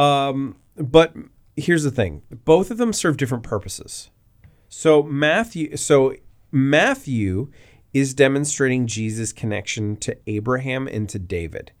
Um 0.00 0.56
but 0.76 1.14
here's 1.56 1.84
the 1.84 1.90
thing. 1.90 2.22
Both 2.44 2.70
of 2.70 2.78
them 2.78 2.92
serve 2.92 3.16
different 3.16 3.44
purposes. 3.44 4.10
So 4.68 5.02
Matthew 5.02 5.76
so 5.76 6.14
Matthew 6.50 7.50
is 7.92 8.12
demonstrating 8.12 8.86
Jesus' 8.86 9.32
connection 9.32 9.96
to 9.98 10.16
Abraham 10.26 10.88
and 10.88 11.08
to 11.08 11.18
David. 11.18 11.72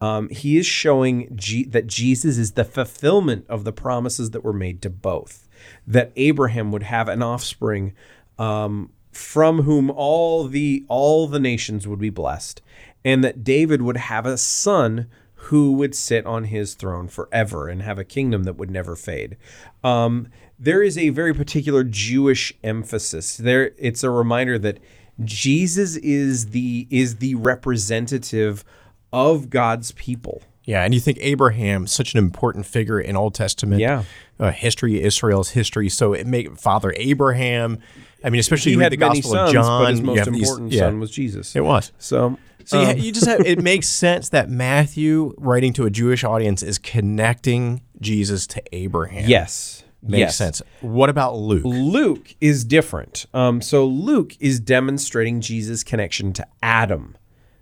Um, 0.00 0.28
he 0.28 0.58
is 0.58 0.66
showing 0.66 1.34
G- 1.36 1.64
that 1.66 1.86
Jesus 1.86 2.36
is 2.36 2.52
the 2.52 2.64
fulfillment 2.64 3.46
of 3.48 3.62
the 3.62 3.72
promises 3.72 4.32
that 4.32 4.42
were 4.42 4.52
made 4.52 4.82
to 4.82 4.90
both. 4.90 5.48
That 5.86 6.12
Abraham 6.16 6.72
would 6.72 6.82
have 6.82 7.08
an 7.08 7.22
offspring 7.22 7.94
um, 8.38 8.90
from 9.12 9.62
whom 9.62 9.90
all 9.90 10.48
the 10.48 10.84
all 10.88 11.28
the 11.28 11.38
nations 11.38 11.86
would 11.86 12.00
be 12.00 12.10
blessed, 12.10 12.60
and 13.04 13.22
that 13.22 13.44
David 13.44 13.82
would 13.82 13.96
have 13.98 14.26
a 14.26 14.36
son 14.38 15.06
who 15.46 15.72
would 15.72 15.94
sit 15.94 16.24
on 16.24 16.44
his 16.44 16.74
throne 16.74 17.08
forever 17.08 17.68
and 17.68 17.82
have 17.82 17.98
a 17.98 18.04
kingdom 18.04 18.44
that 18.44 18.56
would 18.56 18.70
never 18.70 18.94
fade. 18.96 19.36
Um, 19.82 20.28
there 20.58 20.82
is 20.82 20.96
a 20.96 21.08
very 21.08 21.34
particular 21.34 21.82
Jewish 21.82 22.52
emphasis 22.62 23.36
there. 23.36 23.72
It's 23.76 24.04
a 24.04 24.10
reminder 24.10 24.58
that 24.60 24.78
Jesus 25.24 25.96
is 25.96 26.50
the 26.50 26.86
is 26.90 27.16
the 27.16 27.34
representative 27.34 28.64
of 29.12 29.50
God's 29.50 29.92
people. 29.92 30.42
Yeah, 30.64 30.84
and 30.84 30.94
you 30.94 31.00
think 31.00 31.18
Abraham, 31.20 31.88
such 31.88 32.14
an 32.14 32.18
important 32.18 32.66
figure 32.66 33.00
in 33.00 33.16
Old 33.16 33.34
Testament 33.34 33.80
Yeah. 33.80 34.04
uh, 34.38 34.52
history, 34.52 35.02
Israel's 35.02 35.50
history. 35.50 35.88
So 35.88 36.12
it 36.12 36.24
make 36.26 36.56
Father 36.56 36.94
Abraham. 36.96 37.80
I 38.24 38.30
mean, 38.30 38.40
especially 38.40 38.70
He 38.70 38.74
you 38.74 38.80
read 38.80 38.84
had 38.86 38.92
the 38.92 38.96
Gospel 38.98 39.30
sons, 39.30 39.48
of 39.50 39.52
John. 39.54 39.82
but 39.82 39.90
his 39.90 40.00
you 40.00 40.06
most 40.06 40.16
these- 40.30 40.42
important 40.48 40.72
yeah, 40.72 40.80
son 40.80 41.00
was 41.00 41.10
Jesus. 41.10 41.56
It 41.56 41.64
was. 41.64 41.92
So, 41.98 42.38
So 42.64 42.80
you, 42.80 42.88
um, 42.88 42.98
you 42.98 43.12
just 43.12 43.26
have, 43.26 43.40
it 43.40 43.62
makes 43.62 43.88
sense 43.88 44.28
that 44.30 44.48
Matthew, 44.48 45.34
writing 45.38 45.72
to 45.74 45.84
a 45.84 45.90
Jewish 45.90 46.22
audience, 46.24 46.62
is 46.62 46.78
connecting 46.78 47.82
Jesus 48.00 48.46
to 48.48 48.62
Abraham. 48.72 49.28
yes, 49.28 49.84
makes 50.02 50.18
yes. 50.20 50.36
sense. 50.36 50.62
What 50.80 51.10
about 51.10 51.36
Luke? 51.36 51.64
Luke 51.64 52.34
is 52.40 52.64
different. 52.64 53.26
Um, 53.34 53.60
so 53.60 53.84
Luke 53.86 54.36
is 54.40 54.58
demonstrating 54.60 55.40
Jesus' 55.40 55.82
connection 55.84 56.32
to 56.34 56.46
Adam. 56.62 57.16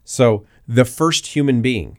So 0.05 0.45
the 0.67 0.85
first 0.85 1.29
human 1.29 1.63
being. 1.63 1.99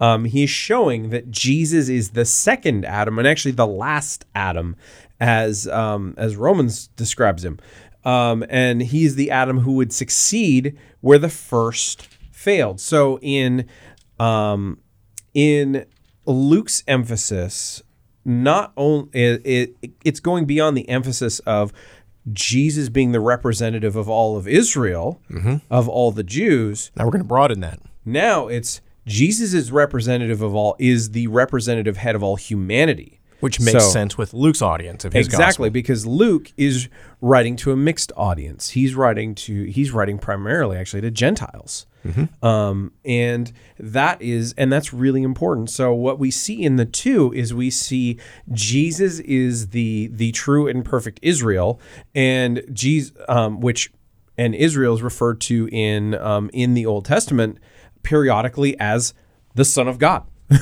Um, 0.00 0.26
he's 0.26 0.48
showing 0.50 1.10
that 1.10 1.28
Jesus 1.28 1.88
is 1.88 2.10
the 2.10 2.24
second 2.24 2.84
Adam 2.84 3.18
and 3.18 3.26
actually 3.26 3.50
the 3.50 3.66
last 3.66 4.24
Adam, 4.32 4.76
as 5.18 5.66
um, 5.66 6.14
as 6.16 6.36
Romans 6.36 6.86
describes 6.94 7.44
him. 7.44 7.58
Um, 8.04 8.44
and 8.48 8.82
he's 8.82 9.16
the 9.16 9.30
Adam 9.30 9.60
who 9.60 9.72
would 9.72 9.92
succeed 9.92 10.78
where 11.00 11.18
the 11.18 11.28
first 11.28 12.08
failed. 12.32 12.80
So 12.80 13.18
in 13.20 13.66
um, 14.18 14.78
in 15.34 15.84
Luke's 16.26 16.82
emphasis, 16.86 17.82
not 18.24 18.72
only 18.76 19.08
it, 19.12 19.42
it, 19.82 19.92
it's 20.04 20.20
going 20.20 20.44
beyond 20.44 20.76
the 20.76 20.88
emphasis 20.88 21.38
of 21.40 21.72
Jesus 22.32 22.88
being 22.88 23.12
the 23.12 23.20
representative 23.20 23.96
of 23.96 24.08
all 24.08 24.36
of 24.36 24.46
Israel, 24.46 25.20
of 25.70 25.88
all 25.88 26.12
the 26.12 26.22
Jews. 26.24 26.90
Now 26.96 27.04
we're 27.04 27.12
going 27.12 27.22
to 27.22 27.28
broaden 27.28 27.60
that. 27.60 27.80
Now 28.04 28.48
it's 28.48 28.80
Jesus 29.06 29.54
is 29.54 29.72
representative 29.72 30.42
of 30.42 30.54
all 30.54 30.76
is 30.78 31.12
the 31.12 31.26
representative 31.28 31.96
head 31.96 32.14
of 32.14 32.22
all 32.22 32.36
humanity. 32.36 33.17
Which 33.40 33.60
makes 33.60 33.84
So- 33.84 33.90
sense 33.90 34.18
with 34.18 34.34
Luke's 34.34 34.60
audience 34.62 35.04
of 35.04 35.12
his 35.12 35.26
exactly 35.26 35.68
gospel. 35.68 35.70
because 35.70 36.06
Luke 36.06 36.52
is 36.56 36.88
writing 37.20 37.54
to 37.56 37.70
a 37.72 37.76
mixed 37.76 38.10
audience. 38.16 38.70
He's 38.70 38.94
writing 38.96 39.34
to 39.36 39.64
he's 39.64 39.92
writing 39.92 40.18
primarily 40.18 40.76
actually 40.76 41.02
to 41.02 41.10
Gentiles, 41.12 41.86
um, 42.42 42.92
and 43.04 43.52
that 43.78 44.20
is 44.20 44.54
and 44.58 44.72
that's 44.72 44.92
really 44.92 45.22
important. 45.22 45.70
So 45.70 45.92
what 45.94 46.18
we 46.18 46.30
see 46.32 46.62
in 46.62 46.76
the 46.76 46.84
two 46.84 47.32
is 47.32 47.54
we 47.54 47.70
see 47.70 48.18
Jesus 48.52 49.20
is 49.20 49.68
the 49.68 50.08
the 50.12 50.32
true 50.32 50.66
and 50.66 50.84
perfect 50.84 51.20
Israel, 51.22 51.80
and 52.16 52.62
Jesus, 52.72 53.12
um, 53.28 53.60
which 53.60 53.92
and 54.36 54.54
Israel 54.54 54.94
is 54.94 55.02
referred 55.02 55.40
to 55.42 55.68
in 55.70 56.14
um, 56.16 56.50
in 56.52 56.74
the 56.74 56.86
Old 56.86 57.04
Testament 57.04 57.58
periodically 58.02 58.78
as 58.80 59.14
the 59.54 59.64
Son 59.64 59.86
of 59.88 59.98
God 59.98 60.22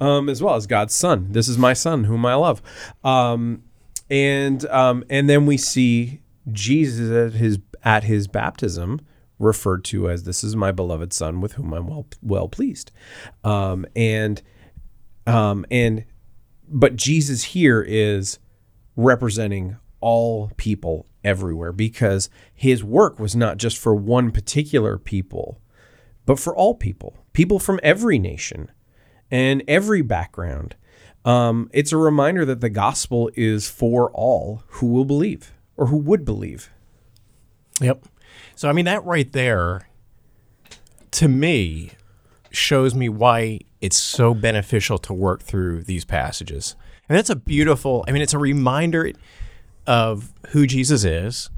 um, 0.00 0.28
as 0.28 0.42
well 0.42 0.54
as 0.54 0.66
God's 0.66 0.94
son. 0.94 1.28
This 1.30 1.48
is 1.48 1.58
my 1.58 1.72
son, 1.72 2.04
whom 2.04 2.26
I 2.26 2.34
love. 2.34 2.62
Um, 3.04 3.62
and 4.10 4.64
um, 4.66 5.04
and 5.08 5.28
then 5.28 5.46
we 5.46 5.56
see 5.56 6.20
Jesus 6.50 7.10
at 7.10 7.38
his 7.38 7.58
at 7.82 8.04
his 8.04 8.28
baptism 8.28 9.00
referred 9.38 9.84
to 9.84 10.08
as 10.08 10.22
this 10.22 10.44
is 10.44 10.54
my 10.54 10.70
beloved 10.70 11.12
son 11.12 11.40
with 11.40 11.52
whom 11.52 11.72
I'm 11.72 11.86
well 11.86 12.06
well 12.20 12.48
pleased. 12.48 12.92
Um, 13.44 13.86
and 13.96 14.42
um, 15.26 15.64
and 15.70 16.04
but 16.68 16.96
Jesus 16.96 17.44
here 17.44 17.82
is 17.82 18.38
representing 18.96 19.76
all 20.00 20.50
people 20.56 21.06
everywhere 21.24 21.72
because 21.72 22.28
his 22.54 22.82
work 22.82 23.18
was 23.18 23.36
not 23.36 23.56
just 23.56 23.78
for 23.78 23.94
one 23.94 24.30
particular 24.30 24.98
people, 24.98 25.60
but 26.26 26.38
for 26.38 26.54
all 26.54 26.74
people, 26.74 27.16
people 27.32 27.58
from 27.58 27.78
every 27.82 28.18
nation 28.18 28.70
and 29.32 29.64
every 29.66 30.02
background. 30.02 30.76
Um, 31.24 31.70
it's 31.72 31.90
a 31.90 31.96
reminder 31.96 32.44
that 32.44 32.60
the 32.60 32.68
gospel 32.68 33.30
is 33.34 33.68
for 33.68 34.10
all 34.12 34.62
who 34.68 34.86
will 34.86 35.06
believe 35.06 35.52
or 35.76 35.86
who 35.86 35.96
would 35.96 36.24
believe. 36.24 36.70
Yep. 37.80 38.04
So 38.54 38.68
I 38.68 38.72
mean 38.72 38.84
that 38.84 39.04
right 39.04 39.32
there 39.32 39.88
to 41.12 41.28
me 41.28 41.92
shows 42.50 42.94
me 42.94 43.08
why 43.08 43.60
it's 43.80 43.96
so 43.96 44.34
beneficial 44.34 44.98
to 44.98 45.14
work 45.14 45.42
through 45.42 45.84
these 45.84 46.04
passages. 46.04 46.76
And 47.08 47.16
that's 47.16 47.30
a 47.30 47.36
beautiful, 47.36 48.04
I 48.06 48.12
mean 48.12 48.22
it's 48.22 48.34
a 48.34 48.38
reminder 48.38 49.12
of 49.86 50.32
who 50.48 50.66
Jesus 50.66 51.04
is. 51.04 51.50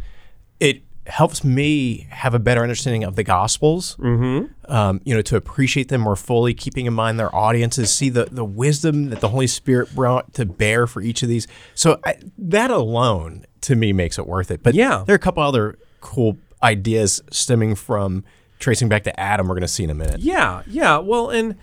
It 0.61 0.83
helps 1.06 1.44
me 1.44 2.06
have 2.11 2.34
a 2.34 2.38
better 2.38 2.62
understanding 2.62 3.04
of 3.04 3.14
the 3.14 3.23
gospels 3.23 3.96
mm-hmm. 3.96 4.46
um, 4.73 5.00
you 5.04 5.14
know 5.14 5.20
to 5.23 5.37
appreciate 5.37 5.88
them 5.88 6.00
more 6.00 6.16
fully 6.16 6.54
keeping 6.54 6.87
in 6.87 6.94
mind 6.94 7.18
their 7.20 7.34
audiences 7.34 7.92
see 7.92 8.08
the, 8.08 8.25
the 8.30 8.44
wisdom 8.44 9.11
that 9.11 9.20
the 9.20 9.28
holy 9.28 9.46
spirit 9.46 9.94
brought 9.94 10.32
to 10.32 10.46
bear 10.46 10.87
for 10.87 11.02
each 11.02 11.23
of 11.23 11.28
these 11.28 11.46
so 11.75 11.99
I, 12.06 12.16
that 12.38 12.70
alone 12.70 13.44
to 13.62 13.76
me 13.76 13.92
makes 13.92 14.18
it 14.18 14.26
worth 14.26 14.50
it 14.50 14.62
but 14.62 14.75
Yeah. 14.75 15.04
there 15.06 15.14
are 15.14 15.16
a 15.16 15.20
couple 15.20 15.42
other 15.42 15.78
cool 16.00 16.38
ideas 16.62 17.20
stemming 17.30 17.75
from 17.75 18.25
tracing 18.58 18.88
back 18.88 19.04
to 19.04 19.20
adam 19.20 19.46
we're 19.46 19.54
going 19.54 19.62
to 19.62 19.68
see 19.68 19.84
in 19.84 19.90
a 19.90 19.94
minute 19.94 20.20
Yeah, 20.20 20.62
yeah. 20.66 20.96
Well, 20.99 21.28
and 21.28 21.56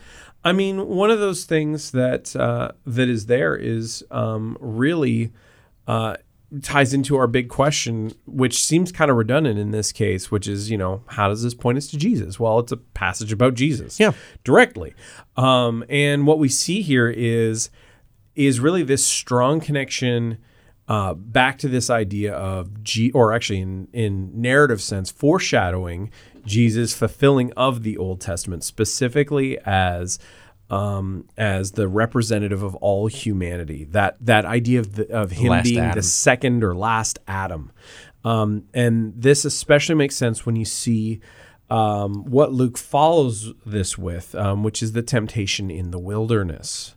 I 0.43 0.53
mean, 0.53 0.87
one 0.87 1.11
of 1.11 1.19
those 1.19 1.45
things 1.45 1.91
that 1.91 2.35
uh, 2.35 2.71
that 2.85 3.09
is 3.09 3.27
there 3.27 3.55
is 3.55 4.03
um, 4.09 4.57
really 4.59 5.31
uh, 5.87 6.17
ties 6.61 6.93
into 6.93 7.15
our 7.15 7.27
big 7.27 7.47
question, 7.49 8.11
which 8.25 8.61
seems 8.63 8.91
kind 8.91 9.09
of 9.09 9.15
redundant 9.17 9.57
in 9.57 9.71
this 9.71 9.91
case, 9.91 10.29
which 10.29 10.47
is, 10.47 10.69
you 10.69 10.77
know, 10.77 11.01
how 11.07 11.29
does 11.29 11.43
this 11.43 11.53
point 11.53 11.77
us 11.77 11.87
to 11.87 11.97
Jesus? 11.97 12.39
Well, 12.39 12.59
it's 12.59 12.71
a 12.73 12.77
passage 12.77 13.31
about 13.31 13.53
Jesus, 13.53 13.99
Yeah. 13.99 14.11
directly. 14.43 14.93
Um, 15.37 15.85
and 15.89 16.27
what 16.27 16.39
we 16.39 16.49
see 16.49 16.81
here 16.81 17.09
is 17.09 17.69
is 18.35 18.59
really 18.61 18.81
this 18.83 19.05
strong 19.05 19.59
connection 19.59 20.37
uh, 20.87 21.13
back 21.13 21.57
to 21.59 21.67
this 21.69 21.89
idea 21.89 22.33
of 22.33 22.83
G, 22.83 23.11
or 23.11 23.33
actually 23.33 23.59
in 23.61 23.87
in 23.93 24.31
narrative 24.41 24.81
sense, 24.81 25.09
foreshadowing 25.11 26.11
Jesus 26.45 26.93
fulfilling 26.93 27.53
of 27.53 27.83
the 27.83 27.97
Old 27.97 28.19
Testament, 28.19 28.63
specifically 28.63 29.57
as 29.65 30.17
um, 30.71 31.27
as 31.37 31.73
the 31.73 31.87
representative 31.87 32.63
of 32.63 32.73
all 32.75 33.07
humanity. 33.07 33.83
That 33.83 34.17
that 34.21 34.45
idea 34.45 34.79
of 34.79 34.95
the, 34.95 35.11
of 35.11 35.31
him 35.31 35.49
Last 35.49 35.63
being 35.65 35.79
Adam. 35.79 35.95
the 35.95 36.01
second 36.01 36.63
or 36.63 36.73
last 36.73 37.19
Adam, 37.27 37.71
um, 38.23 38.63
and 38.73 39.13
this 39.15 39.45
especially 39.45 39.95
makes 39.95 40.15
sense 40.15 40.45
when 40.45 40.55
you 40.55 40.65
see. 40.65 41.19
Um, 41.69 42.25
what 42.25 42.51
Luke 42.51 42.77
follows 42.77 43.53
this 43.65 43.97
with, 43.97 44.35
um, 44.35 44.61
which 44.61 44.83
is 44.83 44.91
the 44.91 45.01
temptation 45.01 45.71
in 45.71 45.91
the 45.91 45.99
wilderness, 45.99 46.95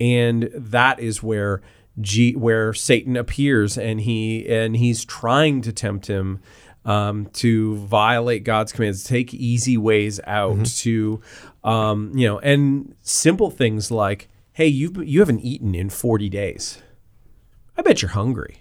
and 0.00 0.50
that 0.52 0.98
is 0.98 1.22
where 1.22 1.62
G, 2.00 2.34
where 2.34 2.74
Satan 2.74 3.16
appears, 3.16 3.78
and 3.78 4.00
he 4.00 4.44
and 4.48 4.74
he's 4.74 5.04
trying 5.04 5.60
to 5.62 5.72
tempt 5.72 6.08
him 6.08 6.40
um, 6.84 7.26
to 7.34 7.76
violate 7.76 8.44
God's 8.44 8.72
commands, 8.72 9.04
take 9.04 9.34
easy 9.34 9.76
ways 9.76 10.20
out, 10.26 10.66
to 10.66 11.20
um, 11.66 12.12
you 12.14 12.26
know, 12.26 12.38
and 12.38 12.94
simple 13.02 13.50
things 13.50 13.90
like, 13.90 14.28
"Hey, 14.52 14.66
you 14.68 14.92
you 15.02 15.20
haven't 15.20 15.40
eaten 15.40 15.74
in 15.74 15.90
forty 15.90 16.28
days. 16.30 16.82
I 17.76 17.82
bet 17.82 18.00
you're 18.00 18.12
hungry. 18.12 18.58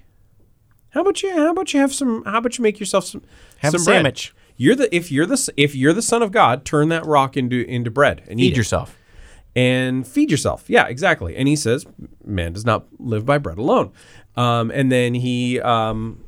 How 0.90 1.02
about 1.02 1.22
you? 1.24 1.32
How 1.34 1.52
about 1.52 1.74
you 1.74 1.80
have 1.80 1.94
some? 1.94 2.24
How 2.26 2.40
about 2.40 2.58
you 2.58 2.64
make 2.64 2.80
yourself 2.80 3.06
some 3.06 3.22
Have 3.60 3.74
a 3.74 3.78
some 3.80 3.86
bread? 3.86 3.96
sandwich. 3.98 4.34
You're 4.58 4.76
the 4.76 4.94
if 4.96 5.12
you're 5.12 5.26
the 5.26 5.54
if 5.58 5.76
you're 5.76 5.94
the 5.94 6.02
son 6.02 6.22
of 6.24 6.32
God, 6.32 6.66
turn 6.66 6.90
that 6.90 7.06
rock 7.06 7.38
into 7.38 7.66
into 7.66 7.92
bread 7.92 8.24
and 8.28 8.40
eat 8.40 8.44
feed 8.46 8.54
it 8.54 8.58
yourself 8.58 8.98
and 9.56 10.08
feed 10.08 10.32
yourself. 10.32 10.66
Yeah, 10.70 10.88
exactly. 10.88 11.36
And 11.36 11.48
he 11.48 11.56
says, 11.56 11.86
"Man 12.26 12.54
does 12.54 12.66
not 12.66 12.88
live 13.00 13.26
by 13.26 13.38
bread 13.38 13.58
alone." 13.58 13.92
Um, 14.38 14.70
and 14.72 14.92
then 14.92 15.14
he, 15.14 15.62
um, 15.62 16.25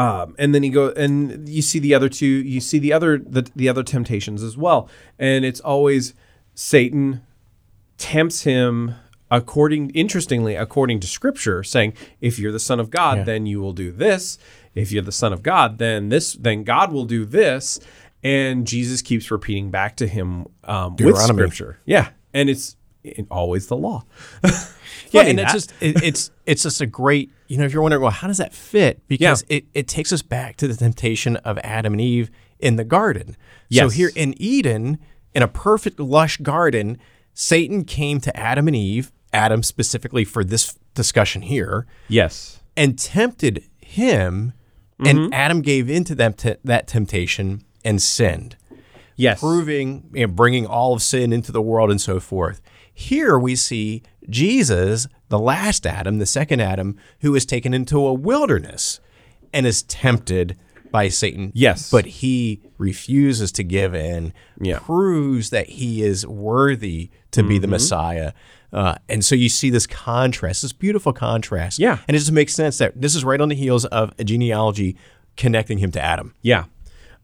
um, 0.00 0.34
and 0.38 0.54
then 0.54 0.62
he 0.62 0.70
go, 0.70 0.88
and 0.96 1.46
you 1.46 1.60
see 1.60 1.78
the 1.78 1.92
other 1.92 2.08
two. 2.08 2.26
You 2.26 2.62
see 2.62 2.78
the 2.78 2.90
other 2.90 3.18
the, 3.18 3.50
the 3.54 3.68
other 3.68 3.82
temptations 3.82 4.42
as 4.42 4.56
well. 4.56 4.88
And 5.18 5.44
it's 5.44 5.60
always 5.60 6.14
Satan 6.54 7.20
tempts 7.98 8.44
him 8.44 8.94
according 9.30 9.90
interestingly 9.90 10.56
according 10.56 10.98
to 10.98 11.06
scripture 11.06 11.62
saying 11.62 11.92
if 12.20 12.38
you're 12.38 12.50
the 12.50 12.58
son 12.58 12.80
of 12.80 12.90
god 12.90 13.26
then 13.26 13.44
you 13.44 13.60
will 13.60 13.74
do 13.74 13.92
this. 13.92 14.38
If 14.74 14.90
you're 14.90 15.02
the 15.02 15.12
son 15.12 15.34
of 15.34 15.42
god 15.42 15.76
then 15.76 16.08
this 16.08 16.32
then 16.32 16.64
god 16.64 16.92
will 16.92 17.04
do 17.04 17.26
this. 17.26 17.78
And 18.22 18.66
jesus 18.66 19.02
keeps 19.02 19.30
repeating 19.30 19.70
back 19.70 19.96
to 19.96 20.06
him 20.06 20.46
um, 20.64 20.96
with 20.96 21.18
scripture. 21.18 21.78
Yeah. 21.84 22.08
And 22.32 22.48
it's 22.48 22.70
it, 22.70 22.76
always 23.30 23.66
the 23.68 23.76
law 23.76 24.04
yeah, 25.10 25.22
and 25.22 25.40
it's 25.40 25.52
just 25.52 25.72
it, 25.80 26.02
it's 26.02 26.30
it's 26.46 26.62
just 26.62 26.80
a 26.80 26.86
great 26.86 27.30
you 27.48 27.56
know 27.56 27.64
if 27.64 27.72
you're 27.72 27.82
wondering 27.82 28.02
well 28.02 28.10
how 28.10 28.26
does 28.26 28.38
that 28.38 28.52
fit 28.54 29.00
because 29.08 29.44
it, 29.48 29.64
it 29.74 29.88
takes 29.88 30.12
us 30.12 30.22
back 30.22 30.56
to 30.56 30.68
the 30.68 30.74
temptation 30.76 31.36
of 31.36 31.58
Adam 31.58 31.94
and 31.94 32.00
Eve 32.00 32.30
in 32.58 32.76
the 32.76 32.84
garden. 32.84 33.36
Yes. 33.70 33.84
So 33.84 33.88
here 33.88 34.10
in 34.14 34.34
Eden, 34.36 34.98
in 35.34 35.42
a 35.42 35.48
perfect 35.48 35.98
lush 35.98 36.36
garden, 36.38 36.98
Satan 37.32 37.84
came 37.84 38.20
to 38.20 38.36
Adam 38.36 38.66
and 38.66 38.76
Eve, 38.76 39.12
Adam 39.32 39.62
specifically 39.62 40.24
for 40.24 40.44
this 40.44 40.78
discussion 40.94 41.40
here, 41.42 41.86
yes 42.08 42.60
and 42.76 42.98
tempted 42.98 43.64
him, 43.78 44.52
Mm-hmm. 45.00 45.06
and 45.18 45.34
Adam 45.34 45.62
gave 45.62 45.88
into 45.88 46.14
them 46.14 46.34
t- 46.34 46.56
that 46.62 46.86
temptation 46.86 47.64
and 47.82 48.02
sinned. 48.02 48.56
Yes. 49.16 49.40
proving 49.40 50.10
and 50.14 50.36
bringing 50.36 50.66
all 50.66 50.92
of 50.94 51.00
sin 51.02 51.32
into 51.32 51.52
the 51.52 51.62
world 51.62 51.90
and 51.90 51.98
so 52.00 52.20
forth. 52.20 52.60
Here 53.00 53.38
we 53.38 53.56
see 53.56 54.02
Jesus, 54.28 55.08
the 55.30 55.38
last 55.38 55.86
Adam, 55.86 56.18
the 56.18 56.26
second 56.26 56.60
Adam, 56.60 56.96
who 57.20 57.34
is 57.34 57.46
taken 57.46 57.72
into 57.72 58.06
a 58.06 58.12
wilderness 58.12 59.00
and 59.54 59.66
is 59.66 59.82
tempted 59.84 60.56
by 60.90 61.08
Satan. 61.08 61.50
Yes. 61.54 61.90
But 61.90 62.04
he 62.04 62.60
refuses 62.76 63.52
to 63.52 63.62
give 63.62 63.94
in, 63.94 64.32
Yeah. 64.60 64.80
proves 64.80 65.48
that 65.50 65.68
he 65.70 66.02
is 66.02 66.26
worthy 66.26 67.10
to 67.30 67.42
be 67.42 67.58
the 67.58 67.66
Mm-hmm. 67.66 67.70
Messiah. 67.72 68.32
Uh, 68.72 68.96
and 69.08 69.24
so 69.24 69.34
you 69.34 69.48
see 69.48 69.70
this 69.70 69.86
contrast, 69.86 70.62
this 70.62 70.72
beautiful 70.72 71.12
contrast. 71.12 71.78
Yeah. 71.78 71.98
And 72.06 72.14
it 72.16 72.20
just 72.20 72.32
makes 72.32 72.54
sense 72.54 72.78
that 72.78 73.00
this 73.00 73.14
is 73.14 73.24
right 73.24 73.40
on 73.40 73.48
the 73.48 73.54
heels 73.54 73.84
of 73.86 74.12
a 74.18 74.24
genealogy 74.24 74.96
connecting 75.36 75.78
him 75.78 75.90
to 75.92 76.00
Adam. 76.02 76.34
Yeah. 76.42 76.64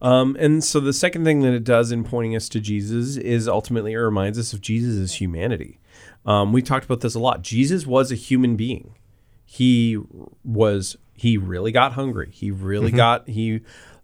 Um, 0.02 0.36
and 0.38 0.62
so 0.62 0.80
the 0.80 0.92
second 0.92 1.24
thing 1.24 1.40
that 1.40 1.54
it 1.54 1.64
does 1.64 1.90
in 1.90 2.04
pointing 2.04 2.36
us 2.36 2.48
to 2.50 2.60
Jesus 2.60 3.16
is 3.16 3.48
ultimately 3.48 3.92
it 3.92 3.98
reminds 3.98 4.38
us 4.38 4.52
of 4.52 4.60
Jesus' 4.60 5.14
humanity. 5.14 5.80
Um, 6.24 6.52
we 6.52 6.60
talked 6.60 6.84
about 6.84 7.00
this 7.00 7.14
a 7.14 7.18
lot. 7.18 7.42
Jesus 7.42 7.86
was 7.86 8.12
a 8.12 8.16
human 8.16 8.56
being. 8.56 8.94
He 9.44 9.98
was 10.44 10.96
he 11.14 11.38
really 11.38 11.72
got 11.72 11.92
hungry. 11.92 12.30
He 12.32 12.50
really 12.50 12.90
got 12.90 13.28
he 13.28 13.60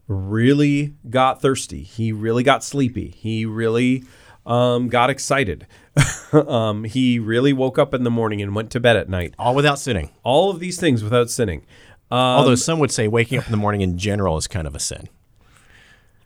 really 0.09 0.95
got 1.09 1.43
thirsty. 1.43 1.83
He 1.83 2.13
really 2.13 2.43
got 2.43 2.65
sleepy. 2.65 3.11
He 3.11 3.45
really 3.45 4.05
um, 4.47 4.89
got 4.89 5.11
excited. 5.11 5.67
um, 6.33 6.85
he 6.85 7.19
really 7.19 7.53
woke 7.53 7.79
up 7.79 7.93
in 7.93 8.05
the 8.05 8.11
morning 8.11 8.41
and 8.41 8.55
went 8.55 8.71
to 8.71 8.81
bed 8.81 8.97
at 8.97 9.09
night. 9.09 9.35
All 9.39 9.55
without 9.55 9.79
sinning. 9.79 10.11
All 10.23 10.51
of 10.51 10.61
these 10.61 10.79
things 10.79 11.05
without 11.05 11.29
sinning. 11.29 11.67
Um, 12.11 12.19
Although 12.19 12.55
some 12.55 12.79
would 12.79 12.91
say 12.91 13.09
waking 13.09 13.39
up 13.39 13.47
in 13.47 13.51
the 13.51 13.59
morning 13.59 13.81
in 13.81 13.99
general 13.99 14.37
is 14.37 14.47
kind 14.47 14.67
of 14.67 14.75
a 14.75 14.81
sin. 14.81 15.09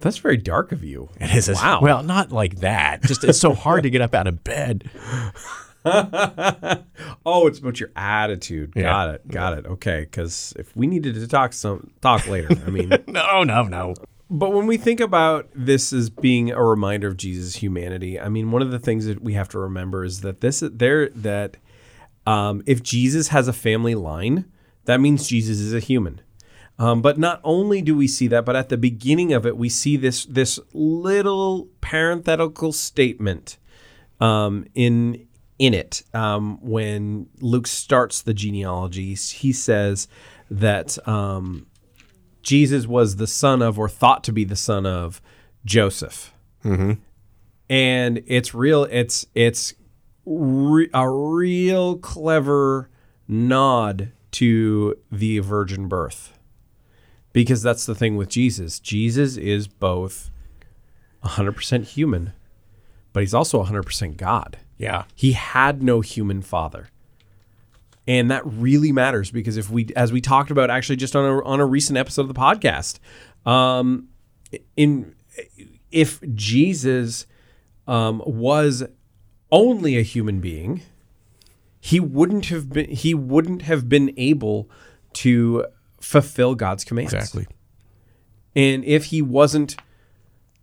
That's 0.01 0.19
very 0.19 0.37
dark 0.37 0.73
of 0.73 0.85
you. 0.85 1.09
It 1.21 1.35
is. 1.35 1.49
Wow. 1.49 1.81
Well, 1.81 2.03
not 2.03 2.31
like 2.33 2.57
that. 2.61 3.03
Just 3.03 3.25
it's 3.25 3.39
so 3.39 3.55
hard 3.55 3.83
to 3.85 3.91
get 3.91 4.01
up 4.01 4.15
out 4.15 4.27
of 4.27 4.43
bed. 4.45 4.91
Oh, 7.25 7.47
it's 7.47 7.59
about 7.61 7.79
your 7.79 7.91
attitude. 7.95 8.73
Got 8.75 9.15
it. 9.15 9.29
Got 9.29 9.59
it. 9.59 9.67
Okay. 9.67 10.01
Because 10.01 10.53
if 10.59 10.75
we 10.77 10.87
needed 10.89 11.15
to 11.15 11.29
talk 11.29 11.53
some 11.53 11.93
talk 12.01 12.27
later, 12.27 12.49
I 12.67 12.71
mean, 12.71 12.89
No, 13.07 13.45
no, 13.45 13.63
no. 13.63 13.95
but 14.29 14.53
when 14.53 14.67
we 14.67 14.77
think 14.79 14.99
about 15.01 15.49
this 15.55 15.93
as 15.93 16.11
being 16.11 16.51
a 16.51 16.63
reminder 16.63 17.07
of 17.09 17.17
Jesus' 17.17 17.57
humanity, 17.57 18.19
I 18.19 18.29
mean, 18.29 18.51
one 18.51 18.63
of 18.63 18.71
the 18.73 18.79
things 18.81 19.07
that 19.07 19.23
we 19.23 19.35
have 19.35 19.49
to 19.51 19.59
remember 19.61 20.05
is 20.05 20.23
that 20.23 20.41
this 20.41 20.61
there 20.73 21.09
that 21.11 21.57
um, 22.27 22.63
if 22.67 22.83
Jesus 22.83 23.29
has 23.29 23.47
a 23.47 23.53
family 23.53 23.95
line, 23.95 24.45
that 24.87 25.01
means 25.01 25.29
Jesus 25.29 25.61
is 25.61 25.73
a 25.73 25.81
human. 25.81 26.21
Um, 26.79 27.01
but 27.01 27.19
not 27.19 27.41
only 27.43 27.81
do 27.81 27.97
we 27.97 28.07
see 28.07 28.27
that, 28.29 28.45
but 28.45 28.55
at 28.55 28.69
the 28.69 28.77
beginning 28.77 29.33
of 29.33 29.47
it, 29.47 29.57
we 29.57 29.69
see 29.69 29.97
this 29.97 30.27
this 30.27 30.61
little 30.75 31.69
parenthetical 31.81 32.73
statement 32.73 33.57
um, 34.21 34.67
in 34.75 35.27
in 35.59 35.73
it 35.73 36.03
um, 36.13 36.59
when 36.61 37.29
Luke 37.41 37.67
starts 37.67 38.21
the 38.21 38.35
genealogy. 38.35 39.15
He 39.15 39.53
says 39.53 40.07
that 40.51 40.99
um, 41.09 41.67
Jesus 42.43 42.87
was 42.87 43.17
the 43.17 43.27
son 43.27 43.63
of, 43.63 43.79
or 43.79 43.89
thought 43.89 44.23
to 44.25 44.33
be 44.33 44.45
the 44.45 44.55
son 44.57 44.85
of, 44.87 45.23
Joseph. 45.65 46.33
And 47.69 48.23
it's 48.27 48.55
real. 48.55 48.85
It's 48.85 49.27
it's 49.35 49.75
re- 50.25 50.91
a 50.93 51.11
real 51.11 51.97
clever 51.97 52.91
nod 53.27 54.13
to 54.33 54.97
the 55.11 55.39
virgin 55.41 55.89
birth, 55.89 56.36
because 57.37 57.61
that's 57.61 57.85
the 57.85 57.95
thing 57.95 58.17
with 58.17 58.31
Jesus. 58.31 58.81
Jesus 58.81 59.37
is 59.37 59.69
both 59.69 60.31
100% 61.23 61.85
human, 61.85 62.33
but 63.13 63.23
he's 63.23 63.35
also 63.35 63.63
100% 63.63 64.17
God. 64.17 64.57
Yeah. 64.79 65.05
He 65.15 65.33
had 65.33 65.83
no 65.83 66.01
human 66.01 66.41
father. 66.41 66.89
And 68.09 68.31
that 68.31 68.41
really 68.47 68.91
matters 68.91 69.31
because 69.31 69.59
if 69.59 69.69
we, 69.69 69.89
as 69.95 70.13
we 70.13 70.23
talked 70.23 70.51
about 70.51 70.71
actually 70.71 70.97
just 70.97 71.15
on 71.15 71.27
a, 71.27 71.45
on 71.45 71.61
a 71.61 71.67
recent 71.67 71.99
episode 71.99 72.23
of 72.23 72.29
the 72.29 72.33
podcast, 72.33 73.01
um, 73.45 74.09
in 74.75 75.15
if 75.91 76.23
Jesus 76.35 77.27
um, 77.87 78.23
was 78.25 78.83
only 79.53 79.99
a 79.99 80.03
human 80.03 80.41
being, 80.41 80.81
he 81.81 82.01
wouldn't 82.01 82.47
have 82.47 82.71
been 82.71 82.89
he 82.89 83.13
wouldn't 83.13 83.61
have 83.61 83.91
been 83.91 84.15
able 84.17 84.71
to 85.13 85.67
fulfill 86.01 86.55
God's 86.55 86.85
commands. 86.85 87.13
Exactly. 87.13 87.47
And 88.55 88.85
if 88.85 89.07
he 89.07 89.21
wasn't, 89.23 89.77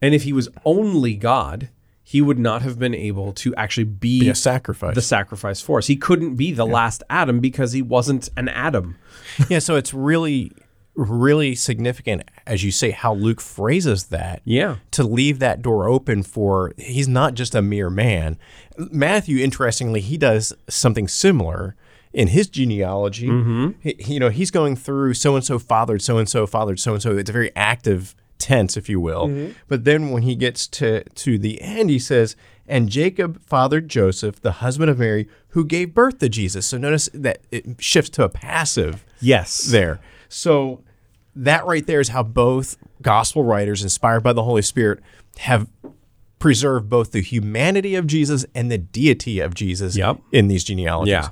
and 0.02 0.14
if 0.16 0.24
he 0.24 0.34
was 0.34 0.50
only 0.66 1.16
God, 1.16 1.70
he 2.04 2.22
would 2.22 2.40
not 2.40 2.62
have 2.62 2.78
been 2.78 2.94
able 2.94 3.32
to 3.34 3.56
actually 3.56 3.86
be, 3.86 4.22
Be 4.22 4.30
a 4.30 4.36
sacrifice. 4.36 4.96
the 4.96 5.02
sacrifice 5.02 5.62
for 5.62 5.78
us. 5.78 5.88
He 5.88 5.96
couldn't 5.96 6.36
be 6.36 6.52
the 6.52 6.66
last 6.66 7.02
Adam 7.10 7.40
because 7.40 7.72
he 7.72 7.82
wasn't 7.82 8.30
an 8.36 8.50
Adam. 8.50 8.98
yeah, 9.50 9.60
so 9.60 9.76
it's 9.76 9.94
really, 9.94 10.52
really 10.96 11.56
significant, 11.56 12.24
as 12.46 12.64
you 12.64 12.72
say, 12.72 12.92
how 12.92 13.14
Luke 13.14 13.40
phrases 13.40 14.08
that. 14.08 14.42
Yeah. 14.44 14.78
To 14.92 15.04
leave 15.04 15.40
that 15.40 15.62
door 15.62 15.88
open 15.88 16.24
for, 16.24 16.74
he's 16.78 17.08
not 17.08 17.36
just 17.36 17.56
a 17.56 17.62
mere 17.62 17.90
man. 17.90 18.38
Matthew, 18.78 19.42
interestingly, 19.44 20.02
he 20.02 20.18
does 20.18 20.54
something 20.68 21.08
similar 21.08 21.76
in 22.14 22.28
his 22.30 22.48
genealogy. 22.48 23.28
Mm-hmm. 23.28 23.72
He- 23.80 24.14
you 24.14 24.20
know, 24.20 24.30
he's 24.30 24.52
going 24.52 24.76
through 24.76 25.16
so 25.16 25.36
and 25.36 25.44
so 25.44 25.60
fathered, 25.60 26.02
so 26.02 26.18
and 26.18 26.30
so 26.30 26.46
fathered, 26.48 26.80
so 26.80 26.94
and 26.94 27.02
so. 27.02 27.18
It's 27.18 27.30
a 27.30 27.34
very 27.34 27.52
active 27.56 28.16
tense, 28.38 28.76
if 28.78 28.88
you 28.90 29.00
will. 29.00 29.28
Mm-hmm. 29.28 29.52
But 29.68 29.84
then 29.84 30.12
when 30.12 30.24
he 30.24 30.36
gets 30.36 30.68
to 30.68 31.04
to 31.04 31.38
the 31.38 31.62
end, 31.62 31.90
he 31.90 32.00
says, 32.00 32.36
"And 32.68 32.90
Jacob 32.90 33.42
fathered 33.42 33.90
Joseph, 33.90 34.42
the 34.42 34.54
husband 34.54 34.90
of 34.92 35.00
Mary, 35.00 35.28
who 35.50 35.66
gave 35.66 35.94
birth 35.94 36.20
to 36.20 36.30
Jesus." 36.30 36.66
So 36.66 36.78
notice 36.78 37.10
that 37.14 37.40
it 37.52 37.66
shifts 37.80 38.10
to 38.12 38.24
a 38.24 38.30
passive 38.30 39.06
Yes. 39.22 39.64
there. 39.64 40.00
So 40.30 40.82
that 41.36 41.66
right 41.66 41.86
there 41.88 42.00
is 42.00 42.10
how 42.10 42.22
both 42.24 42.78
gospel 43.02 43.44
writers, 43.44 43.82
inspired 43.82 44.22
by 44.22 44.34
the 44.34 44.44
Holy 44.44 44.62
Spirit, 44.62 45.00
have 45.40 45.68
preserved 46.40 46.90
both 46.90 47.12
the 47.12 47.22
humanity 47.22 47.96
of 47.96 48.06
Jesus 48.06 48.46
and 48.54 48.70
the 48.72 48.78
deity 48.78 49.40
of 49.40 49.54
Jesus 49.56 49.96
Yep. 49.96 50.20
in 50.32 50.48
these 50.48 50.64
genealogies. 50.64 51.12
Yeah. 51.12 51.30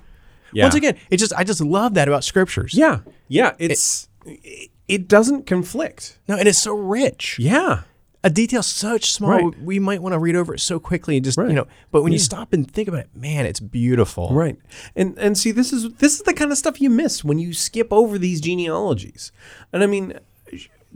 Yeah. 0.53 0.65
Once 0.65 0.75
again, 0.75 0.97
it 1.09 1.17
just 1.17 1.33
I 1.35 1.43
just 1.43 1.61
love 1.61 1.93
that 1.95 2.07
about 2.07 2.23
scriptures. 2.23 2.73
Yeah. 2.73 2.99
Yeah. 3.27 3.53
It's 3.59 4.07
it, 4.25 4.69
it 4.87 5.07
doesn't 5.07 5.45
conflict. 5.45 6.19
No, 6.27 6.35
and 6.37 6.47
it's 6.47 6.61
so 6.61 6.73
rich. 6.73 7.37
Yeah. 7.39 7.81
A 8.23 8.29
detail 8.29 8.61
such 8.61 9.11
small, 9.11 9.31
Right. 9.31 9.59
we 9.63 9.79
might 9.79 9.99
want 9.99 10.13
to 10.13 10.19
read 10.19 10.35
over 10.35 10.53
it 10.53 10.59
so 10.59 10.79
quickly 10.79 11.15
and 11.17 11.25
just 11.25 11.39
Right. 11.39 11.47
you 11.49 11.55
know. 11.55 11.65
But 11.91 12.03
when 12.03 12.13
you 12.13 12.19
stop 12.19 12.53
and 12.53 12.69
think 12.69 12.87
about 12.87 12.99
it, 12.99 13.09
man, 13.15 13.47
it's 13.47 13.59
beautiful. 13.59 14.29
Right. 14.31 14.57
And 14.95 15.17
and 15.17 15.35
see 15.37 15.49
this 15.51 15.73
is 15.73 15.91
this 15.93 16.15
is 16.15 16.21
the 16.21 16.33
kind 16.33 16.51
of 16.51 16.57
stuff 16.57 16.79
you 16.79 16.89
miss 16.91 17.23
when 17.23 17.39
you 17.39 17.51
skip 17.53 17.87
over 17.91 18.19
these 18.19 18.39
genealogies. 18.41 19.31
And 19.73 19.81
I 19.83 19.87
mean 19.87 20.19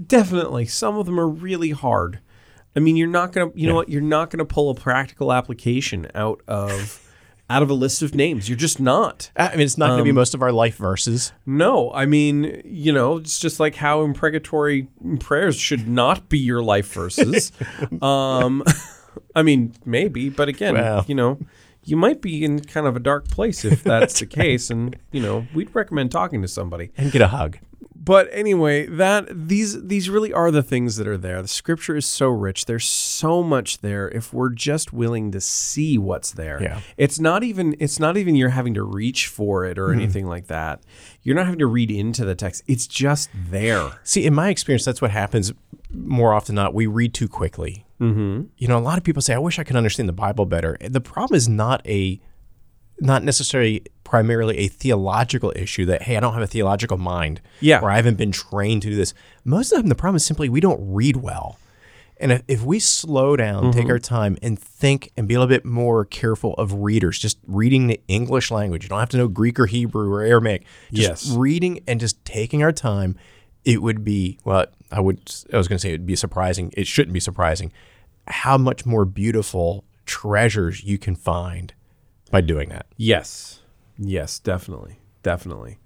definitely 0.06 0.65
some 0.65 0.98
of 0.98 1.06
them 1.06 1.20
are 1.20 1.28
really 1.28 1.72
hard. 1.72 2.20
I 2.76 2.80
mean 2.80 2.96
you're 2.98 3.08
not 3.08 3.32
going 3.32 3.52
to 3.52 3.60
you 3.60 3.68
know 3.68 3.76
what 3.76 3.89
you're 3.89 4.02
not 4.02 4.30
going 4.30 4.39
to 4.39 4.46
pull 4.46 4.70
a 4.70 4.76
practical 4.76 5.32
application 5.32 6.08
out 6.13 6.41
of 6.48 7.02
out 7.49 7.62
of 7.62 7.69
a 7.69 7.73
list 7.73 8.01
of 8.01 8.15
names. 8.15 8.49
You're 8.49 8.58
just 8.58 8.79
not. 8.79 9.29
I 9.36 9.51
mean, 9.51 9.62
it's 9.62 9.77
not 9.77 9.88
going 9.89 9.99
to 9.99 10.03
be 10.03 10.10
Um, 10.10 10.15
most 10.15 10.34
of 10.34 10.41
our 10.41 10.51
life 10.51 10.77
verses. 10.77 11.31
No, 11.45 11.91
I 11.93 12.05
mean, 12.05 12.62
you 12.65 12.91
know, 12.91 13.17
it's 13.17 13.39
just 13.39 13.60
like 13.60 13.75
how 13.75 14.01
imprecatory 14.03 14.88
prayers 15.19 15.55
should 15.55 15.88
not 15.88 16.27
be 16.29 16.39
your 16.39 16.63
life 16.63 16.91
verses. 16.93 17.51
um, 18.01 18.63
I 19.36 19.43
mean, 19.43 19.73
maybe, 19.86 20.29
but 20.29 20.49
again, 20.49 20.73
Well. 20.73 21.05
you 21.08 21.15
know, 21.15 21.39
you 21.84 21.95
might 21.95 22.19
be 22.19 22.43
in 22.43 22.62
kind 22.62 22.88
of 22.88 22.95
a 22.95 22.99
dark 22.99 23.27
place 23.29 23.63
if 23.63 23.84
that's 23.84 24.19
the 24.19 24.25
case, 24.41 24.71
and 24.71 24.95
you 25.12 25.21
know, 25.21 25.45
we'd 25.53 25.73
recommend 25.75 26.12
talking 26.12 26.41
to 26.41 26.47
somebody. 26.47 26.89
And 26.97 27.12
get 27.12 27.21
a 27.21 27.27
hug. 27.27 27.60
But 28.06 28.30
anyway, 28.32 28.86
that 28.86 29.26
these 29.48 29.84
these 29.84 30.10
really 30.12 30.32
are 30.32 30.52
the 30.52 30.62
things 30.62 30.98
that 30.98 31.08
are 31.08 31.18
there. 31.18 31.41
The 31.41 31.48
scripture 31.48 31.96
is 31.96 32.06
so 32.06 32.30
rich. 32.30 32.65
There's 32.65 32.86
so 32.86 33.41
much 33.41 33.80
there 33.80 34.08
if 34.10 34.32
we're 34.32 34.52
just 34.52 34.94
willing 34.94 35.32
to 35.32 35.41
see 35.41 35.98
what's 35.98 36.32
there. 36.32 36.62
Yeah. 36.62 36.82
It's 36.98 37.20
not 37.20 37.44
even 37.44 37.76
it's 37.80 38.00
not 38.00 38.15
even 38.15 38.36
you're 38.36 38.50
having 38.50 38.76
to 38.76 38.84
reach 38.84 39.28
for 39.28 39.65
it 39.65 39.80
or 39.80 39.91
anything 39.91 40.28
like 40.28 40.46
that. 40.48 40.82
You're 41.24 41.36
not 41.36 41.46
having 41.46 41.60
to 41.60 41.65
read 41.65 41.89
into 41.89 42.24
the 42.26 42.36
text. 42.36 42.62
It's 42.68 42.86
just 42.86 43.30
there. 43.34 44.00
See, 44.04 44.26
in 44.26 44.36
my 44.36 44.50
experience, 44.50 44.86
that's 44.86 45.02
what 45.02 45.10
happens 45.10 45.52
more 45.91 46.34
often 46.34 46.56
than 46.56 46.65
not. 46.65 46.74
We 46.76 46.86
read 46.86 47.15
too 47.15 47.28
quickly. 47.28 47.86
Mm-hmm. 48.00 48.44
You 48.58 48.68
know, 48.68 48.78
a 48.78 48.80
lot 48.80 49.00
of 49.00 49.04
people 49.04 49.24
say, 49.24 49.34
"I 49.34 49.39
wish 49.39 49.58
I 49.58 49.63
could 49.63 49.76
understand 49.76 50.08
the 50.08 50.13
Bible 50.13 50.46
better." 50.46 50.78
The 50.80 51.02
problem 51.02 51.36
is 51.36 51.50
not 51.50 51.82
a, 51.88 52.20
not 52.99 53.23
necessarily 53.23 53.84
primarily 54.03 54.58
a 54.60 54.67
theological 54.67 55.51
issue 55.55 55.86
that 55.86 56.03
hey, 56.03 56.15
I 56.15 56.19
don't 56.19 56.34
have 56.34 56.43
a 56.43 56.47
theological 56.47 56.97
mind, 56.97 57.41
Yeah. 57.60 57.81
or 57.81 57.89
I 57.91 57.95
haven't 57.97 58.17
been 58.17 58.31
trained 58.31 58.84
to 58.84 58.89
do 58.89 58.95
this. 58.95 59.13
Most 59.43 59.71
of 59.71 59.77
the 59.77 59.84
time, 59.84 59.89
the 59.89 59.95
problem 59.95 60.15
is 60.17 60.25
simply 60.25 60.47
we 60.49 60.60
don't 60.62 60.79
read 60.81 61.17
well. 61.17 61.58
And 62.17 62.31
if, 62.31 62.43
if 62.47 62.63
we 62.63 62.79
slow 62.79 63.36
down, 63.36 63.73
take 63.73 63.84
mm-hmm. 63.84 63.91
our 63.91 63.99
time, 63.99 64.38
and 64.41 64.58
think 64.58 65.12
and 65.17 65.27
be 65.27 65.34
a 65.34 65.39
little 65.39 65.49
bit 65.49 65.65
more 65.65 66.05
careful 66.05 66.53
of 66.53 66.71
readers, 66.71 67.19
just 67.19 67.38
reading 67.45 67.88
the 67.88 67.99
English 68.08 68.51
language, 68.51 68.84
you 68.84 68.89
don't 68.89 69.01
have 69.01 69.10
to 69.10 69.17
know 69.17 69.27
Greek 69.27 69.60
or 69.60 69.65
Hebrew 69.65 70.10
or 70.10 70.21
Aramaic. 70.21 70.63
Just 70.93 71.25
Yes. 71.27 71.36
reading 71.36 71.81
and 71.86 71.99
just 71.99 72.23
taking 72.23 72.63
our 72.63 72.71
time, 72.71 73.17
it 73.65 73.81
would 73.81 74.05
be 74.05 74.38
well. 74.45 74.67
I 74.91 75.01
would. 75.01 75.19
I 75.51 75.58
was 75.58 75.67
going 75.67 75.77
to 75.77 75.81
say 75.81 75.89
it 75.89 75.93
would 75.93 76.05
be 76.05 76.15
surprising. 76.15 76.71
It 76.77 76.88
shouldn't 76.88 77.13
be 77.13 77.19
surprising. 77.19 77.73
how 78.27 78.58
much 78.58 78.86
more 78.86 79.05
beautiful 79.05 79.84
treasures 80.05 80.84
you 80.84 80.97
can 80.97 81.15
find 81.15 81.73
by 82.32 82.42
doing 82.42 82.70
that. 82.70 82.86
Yes. 82.98 83.62
Yes, 83.98 84.40
definitely. 84.40 85.00
Definitely. 85.24 85.80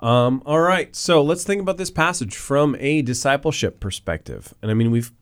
Um, 0.00 0.42
all 0.46 0.60
right. 0.60 0.94
So 0.96 1.22
let's 1.22 1.44
think 1.44 1.60
about 1.60 1.76
this 1.76 1.90
passage 1.90 2.34
from 2.36 2.76
a 2.80 3.02
discipleship 3.02 3.78
perspective. 3.80 4.52
And 4.62 4.70
I 4.70 4.74
mean, 4.74 4.90
we've. 4.90 5.12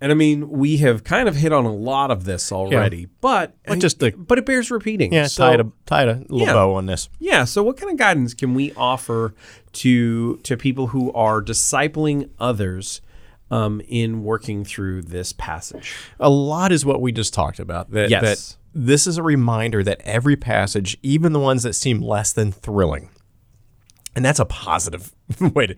And 0.00 0.12
I 0.12 0.14
mean, 0.14 0.48
we 0.50 0.76
have 0.76 1.02
kind 1.02 1.28
of 1.28 1.34
hit 1.34 1.52
on 1.52 1.64
a 1.64 1.74
lot 1.74 2.12
of 2.12 2.22
this 2.24 2.52
already, 2.52 3.08
but 3.20 3.56
But 3.66 3.80
just 3.80 3.98
the- 3.98 4.12
but 4.12 4.38
it 4.38 4.46
bears 4.46 4.70
repeating. 4.70 5.12
Yeah, 5.12 5.26
So- 5.26 5.44
tied 5.48 5.60
a 5.60 5.66
tied 5.86 6.08
a 6.08 6.14
little 6.28 6.38
Yeah. 6.46 6.52
bow 6.52 6.74
on 6.74 6.86
this. 6.86 7.08
Yeah. 7.18 7.42
So, 7.44 7.64
what 7.64 7.76
kind 7.76 7.90
of 7.90 7.98
guidance 7.98 8.32
can 8.32 8.54
we 8.54 8.72
offer 8.74 9.34
to 9.72 10.36
to 10.36 10.56
people 10.56 10.88
who 10.88 11.12
are 11.14 11.42
discipling 11.42 12.30
others 12.38 13.00
um, 13.50 13.80
in 13.88 14.22
working 14.24 14.64
through 14.64 15.02
this 15.02 15.32
passage? 15.32 15.94
A 16.20 16.30
lot 16.30 16.72
is 16.72 16.84
what 16.84 17.00
we 17.00 17.12
just 17.12 17.32
talked 17.34 17.58
about. 17.58 17.90
That, 17.90 18.10
Yes. 18.10 18.22
that 18.22 18.56
this 18.74 19.06
is 19.06 19.16
a 19.18 19.22
reminder 19.22 19.82
that 19.82 20.00
every 20.04 20.36
passage, 20.36 20.96
even 21.02 21.32
the 21.32 21.40
ones 21.40 21.62
that 21.62 21.74
seem 21.74 22.00
less 22.00 22.32
than 22.32 22.52
thrilling, 22.52 23.10
and 24.14 24.24
that's 24.24 24.38
a 24.40 24.44
positive 24.44 25.14
way 25.54 25.68
to, 25.68 25.76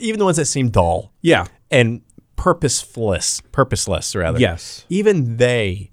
even 0.00 0.18
the 0.18 0.24
ones 0.24 0.36
that 0.36 0.46
seem 0.46 0.68
dull 0.70 1.12
Yeah. 1.22 1.46
and 1.70 2.02
purposeless, 2.36 3.40
purposeless 3.52 4.14
rather. 4.14 4.38
Yes. 4.38 4.84
Even 4.88 5.36
they, 5.36 5.90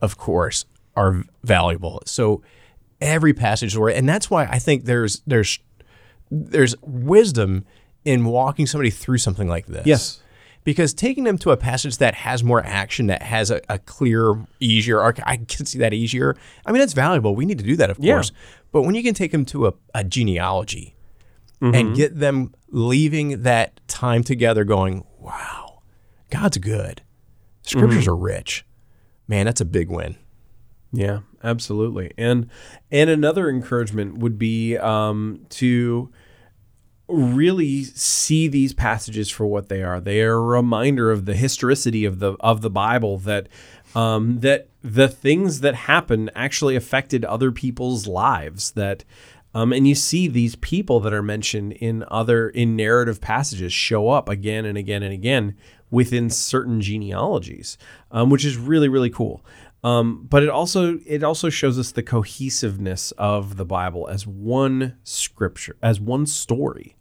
of 0.00 0.16
course, 0.18 0.64
are 0.94 1.24
valuable. 1.42 2.02
So 2.06 2.42
every 3.00 3.34
passage 3.34 3.72
is 3.72 3.78
worth, 3.78 3.94
and 3.96 4.08
that's 4.08 4.30
why 4.30 4.44
I 4.46 4.58
think 4.58 4.84
there's 4.84 5.22
there's 5.26 5.58
there's 6.30 6.74
wisdom 6.82 7.64
in 8.04 8.24
walking 8.24 8.66
somebody 8.66 8.90
through 8.90 9.18
something 9.18 9.48
like 9.48 9.66
this. 9.66 9.86
Yes. 9.86 10.20
Because 10.66 10.92
taking 10.92 11.24
them 11.24 11.38
to 11.38 11.52
a 11.52 11.56
passage 11.56 11.96
that 11.98 12.14
has 12.14 12.42
more 12.44 12.62
action, 12.62 13.06
that 13.06 13.22
has 13.22 13.50
a, 13.50 13.60
a 13.68 13.78
clear, 13.78 14.34
easier 14.60 15.00
arc, 15.00 15.18
I 15.24 15.36
can 15.38 15.64
see 15.64 15.78
that 15.78 15.94
easier. 15.94 16.36
I 16.66 16.72
mean, 16.72 16.80
that's 16.80 16.92
valuable. 16.92 17.34
We 17.36 17.46
need 17.46 17.58
to 17.58 17.64
do 17.64 17.76
that, 17.76 17.88
of 17.88 17.98
Yeah. 18.00 18.14
course. 18.14 18.32
But 18.72 18.82
when 18.82 18.94
you 18.96 19.02
can 19.04 19.14
take 19.14 19.30
them 19.32 19.44
to 19.46 19.68
a, 19.68 19.72
a 19.94 20.02
genealogy 20.04 20.92
Mm-hmm. 21.62 21.74
and 21.74 21.96
get 21.96 22.18
them 22.18 22.52
leaving 22.68 23.42
that 23.44 23.80
time 23.88 24.22
together 24.22 24.62
going, 24.64 25.04
wow, 25.18 25.80
God's 26.28 26.58
good. 26.58 27.00
Scriptures 27.62 28.02
Mm-hmm. 28.02 28.10
are 28.10 28.16
rich. 28.16 28.66
Man, 29.26 29.46
that's 29.46 29.62
a 29.62 29.64
big 29.64 29.88
win. 29.88 30.16
Yeah, 30.92 31.20
absolutely. 31.42 32.12
And 32.18 32.50
and 32.90 33.08
another 33.08 33.48
encouragement 33.48 34.18
would 34.18 34.36
be 34.38 34.76
um, 34.76 35.46
to 35.50 36.10
really 37.08 37.84
see 37.84 38.48
these 38.48 38.72
passages 38.72 39.30
for 39.30 39.46
what 39.46 39.68
they 39.68 39.82
are. 39.82 40.00
They 40.00 40.22
are 40.22 40.34
a 40.34 40.40
reminder 40.40 41.10
of 41.10 41.24
the 41.24 41.34
historicity 41.34 42.04
of 42.04 42.18
the 42.18 42.36
of 42.40 42.62
the 42.62 42.70
Bible 42.70 43.18
that 43.18 43.48
um, 43.94 44.40
that 44.40 44.68
the 44.82 45.08
things 45.08 45.60
that 45.60 45.74
happen 45.74 46.30
actually 46.34 46.76
affected 46.76 47.24
other 47.24 47.52
people's 47.52 48.06
lives. 48.06 48.72
That 48.72 49.04
um, 49.54 49.72
and 49.72 49.86
you 49.86 49.94
see 49.94 50.28
these 50.28 50.56
people 50.56 51.00
that 51.00 51.12
are 51.12 51.22
mentioned 51.22 51.72
in 51.72 52.04
other 52.08 52.48
in 52.48 52.76
narrative 52.76 53.20
passages 53.20 53.72
show 53.72 54.08
up 54.08 54.28
again 54.28 54.64
and 54.64 54.76
again 54.76 55.02
and 55.02 55.12
again 55.12 55.56
within 55.90 56.28
certain 56.28 56.80
genealogies, 56.80 57.78
um, 58.10 58.30
which 58.30 58.44
is 58.44 58.56
really 58.56 58.88
really 58.88 59.10
cool. 59.10 59.44
Um, 59.84 60.26
but 60.28 60.42
it 60.42 60.48
also 60.48 60.98
it 61.06 61.22
also 61.22 61.48
shows 61.48 61.78
us 61.78 61.92
the 61.92 62.02
cohesiveness 62.02 63.12
of 63.12 63.56
the 63.56 63.64
Bible 63.64 64.08
as 64.08 64.26
one 64.26 64.96
scripture, 65.04 65.76
as 65.80 66.00
one 66.00 66.26
story. 66.26 66.95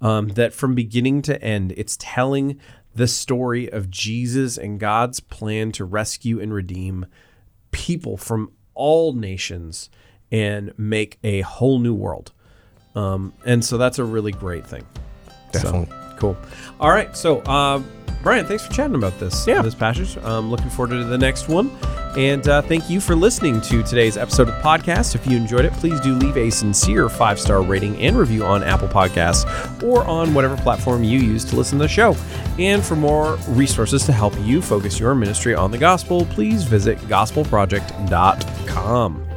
Um, 0.00 0.28
that 0.28 0.52
from 0.52 0.76
beginning 0.76 1.22
to 1.22 1.42
end, 1.42 1.72
it's 1.76 1.96
telling 1.98 2.60
the 2.94 3.08
story 3.08 3.68
of 3.70 3.90
Jesus 3.90 4.56
and 4.56 4.78
God's 4.78 5.18
plan 5.18 5.72
to 5.72 5.84
rescue 5.84 6.40
and 6.40 6.54
redeem 6.54 7.06
people 7.70 8.16
from 8.16 8.52
all 8.74 9.12
nations 9.12 9.90
and 10.30 10.72
make 10.78 11.18
a 11.24 11.40
whole 11.40 11.78
new 11.78 11.94
world. 11.94 12.32
Um, 12.94 13.32
and 13.44 13.64
so 13.64 13.78
that's 13.78 13.98
a 13.98 14.04
really 14.04 14.32
great 14.32 14.66
thing. 14.66 14.86
Definitely. 15.52 15.86
So, 15.86 16.16
cool. 16.16 16.36
All 16.80 16.90
right. 16.90 17.16
So, 17.16 17.40
uh, 17.40 17.82
Brian, 18.22 18.46
thanks 18.46 18.66
for 18.66 18.72
chatting 18.72 18.96
about 18.96 19.18
this. 19.20 19.46
Yeah. 19.46 19.62
This 19.62 19.74
passage. 19.74 20.18
I'm 20.22 20.50
looking 20.50 20.70
forward 20.70 20.90
to 20.90 21.04
the 21.04 21.18
next 21.18 21.48
one. 21.48 21.70
And 22.16 22.48
uh, 22.48 22.62
thank 22.62 22.90
you 22.90 23.00
for 23.00 23.14
listening 23.14 23.60
to 23.60 23.84
today's 23.84 24.16
episode 24.16 24.48
of 24.48 24.56
the 24.56 24.60
podcast. 24.60 25.14
If 25.14 25.24
you 25.26 25.36
enjoyed 25.36 25.64
it, 25.64 25.72
please 25.74 26.00
do 26.00 26.14
leave 26.14 26.36
a 26.36 26.50
sincere 26.50 27.08
five 27.08 27.38
star 27.38 27.62
rating 27.62 27.96
and 27.98 28.16
review 28.16 28.44
on 28.44 28.64
Apple 28.64 28.88
Podcasts 28.88 29.46
or 29.82 30.02
on 30.04 30.34
whatever 30.34 30.56
platform 30.56 31.04
you 31.04 31.20
use 31.20 31.44
to 31.44 31.54
listen 31.54 31.78
to 31.78 31.84
the 31.84 31.88
show. 31.88 32.16
And 32.58 32.84
for 32.84 32.96
more 32.96 33.36
resources 33.48 34.04
to 34.06 34.12
help 34.12 34.34
you 34.40 34.60
focus 34.62 34.98
your 34.98 35.14
ministry 35.14 35.54
on 35.54 35.70
the 35.70 35.78
gospel, 35.78 36.24
please 36.26 36.64
visit 36.64 36.98
gospelproject.com. 37.00 39.27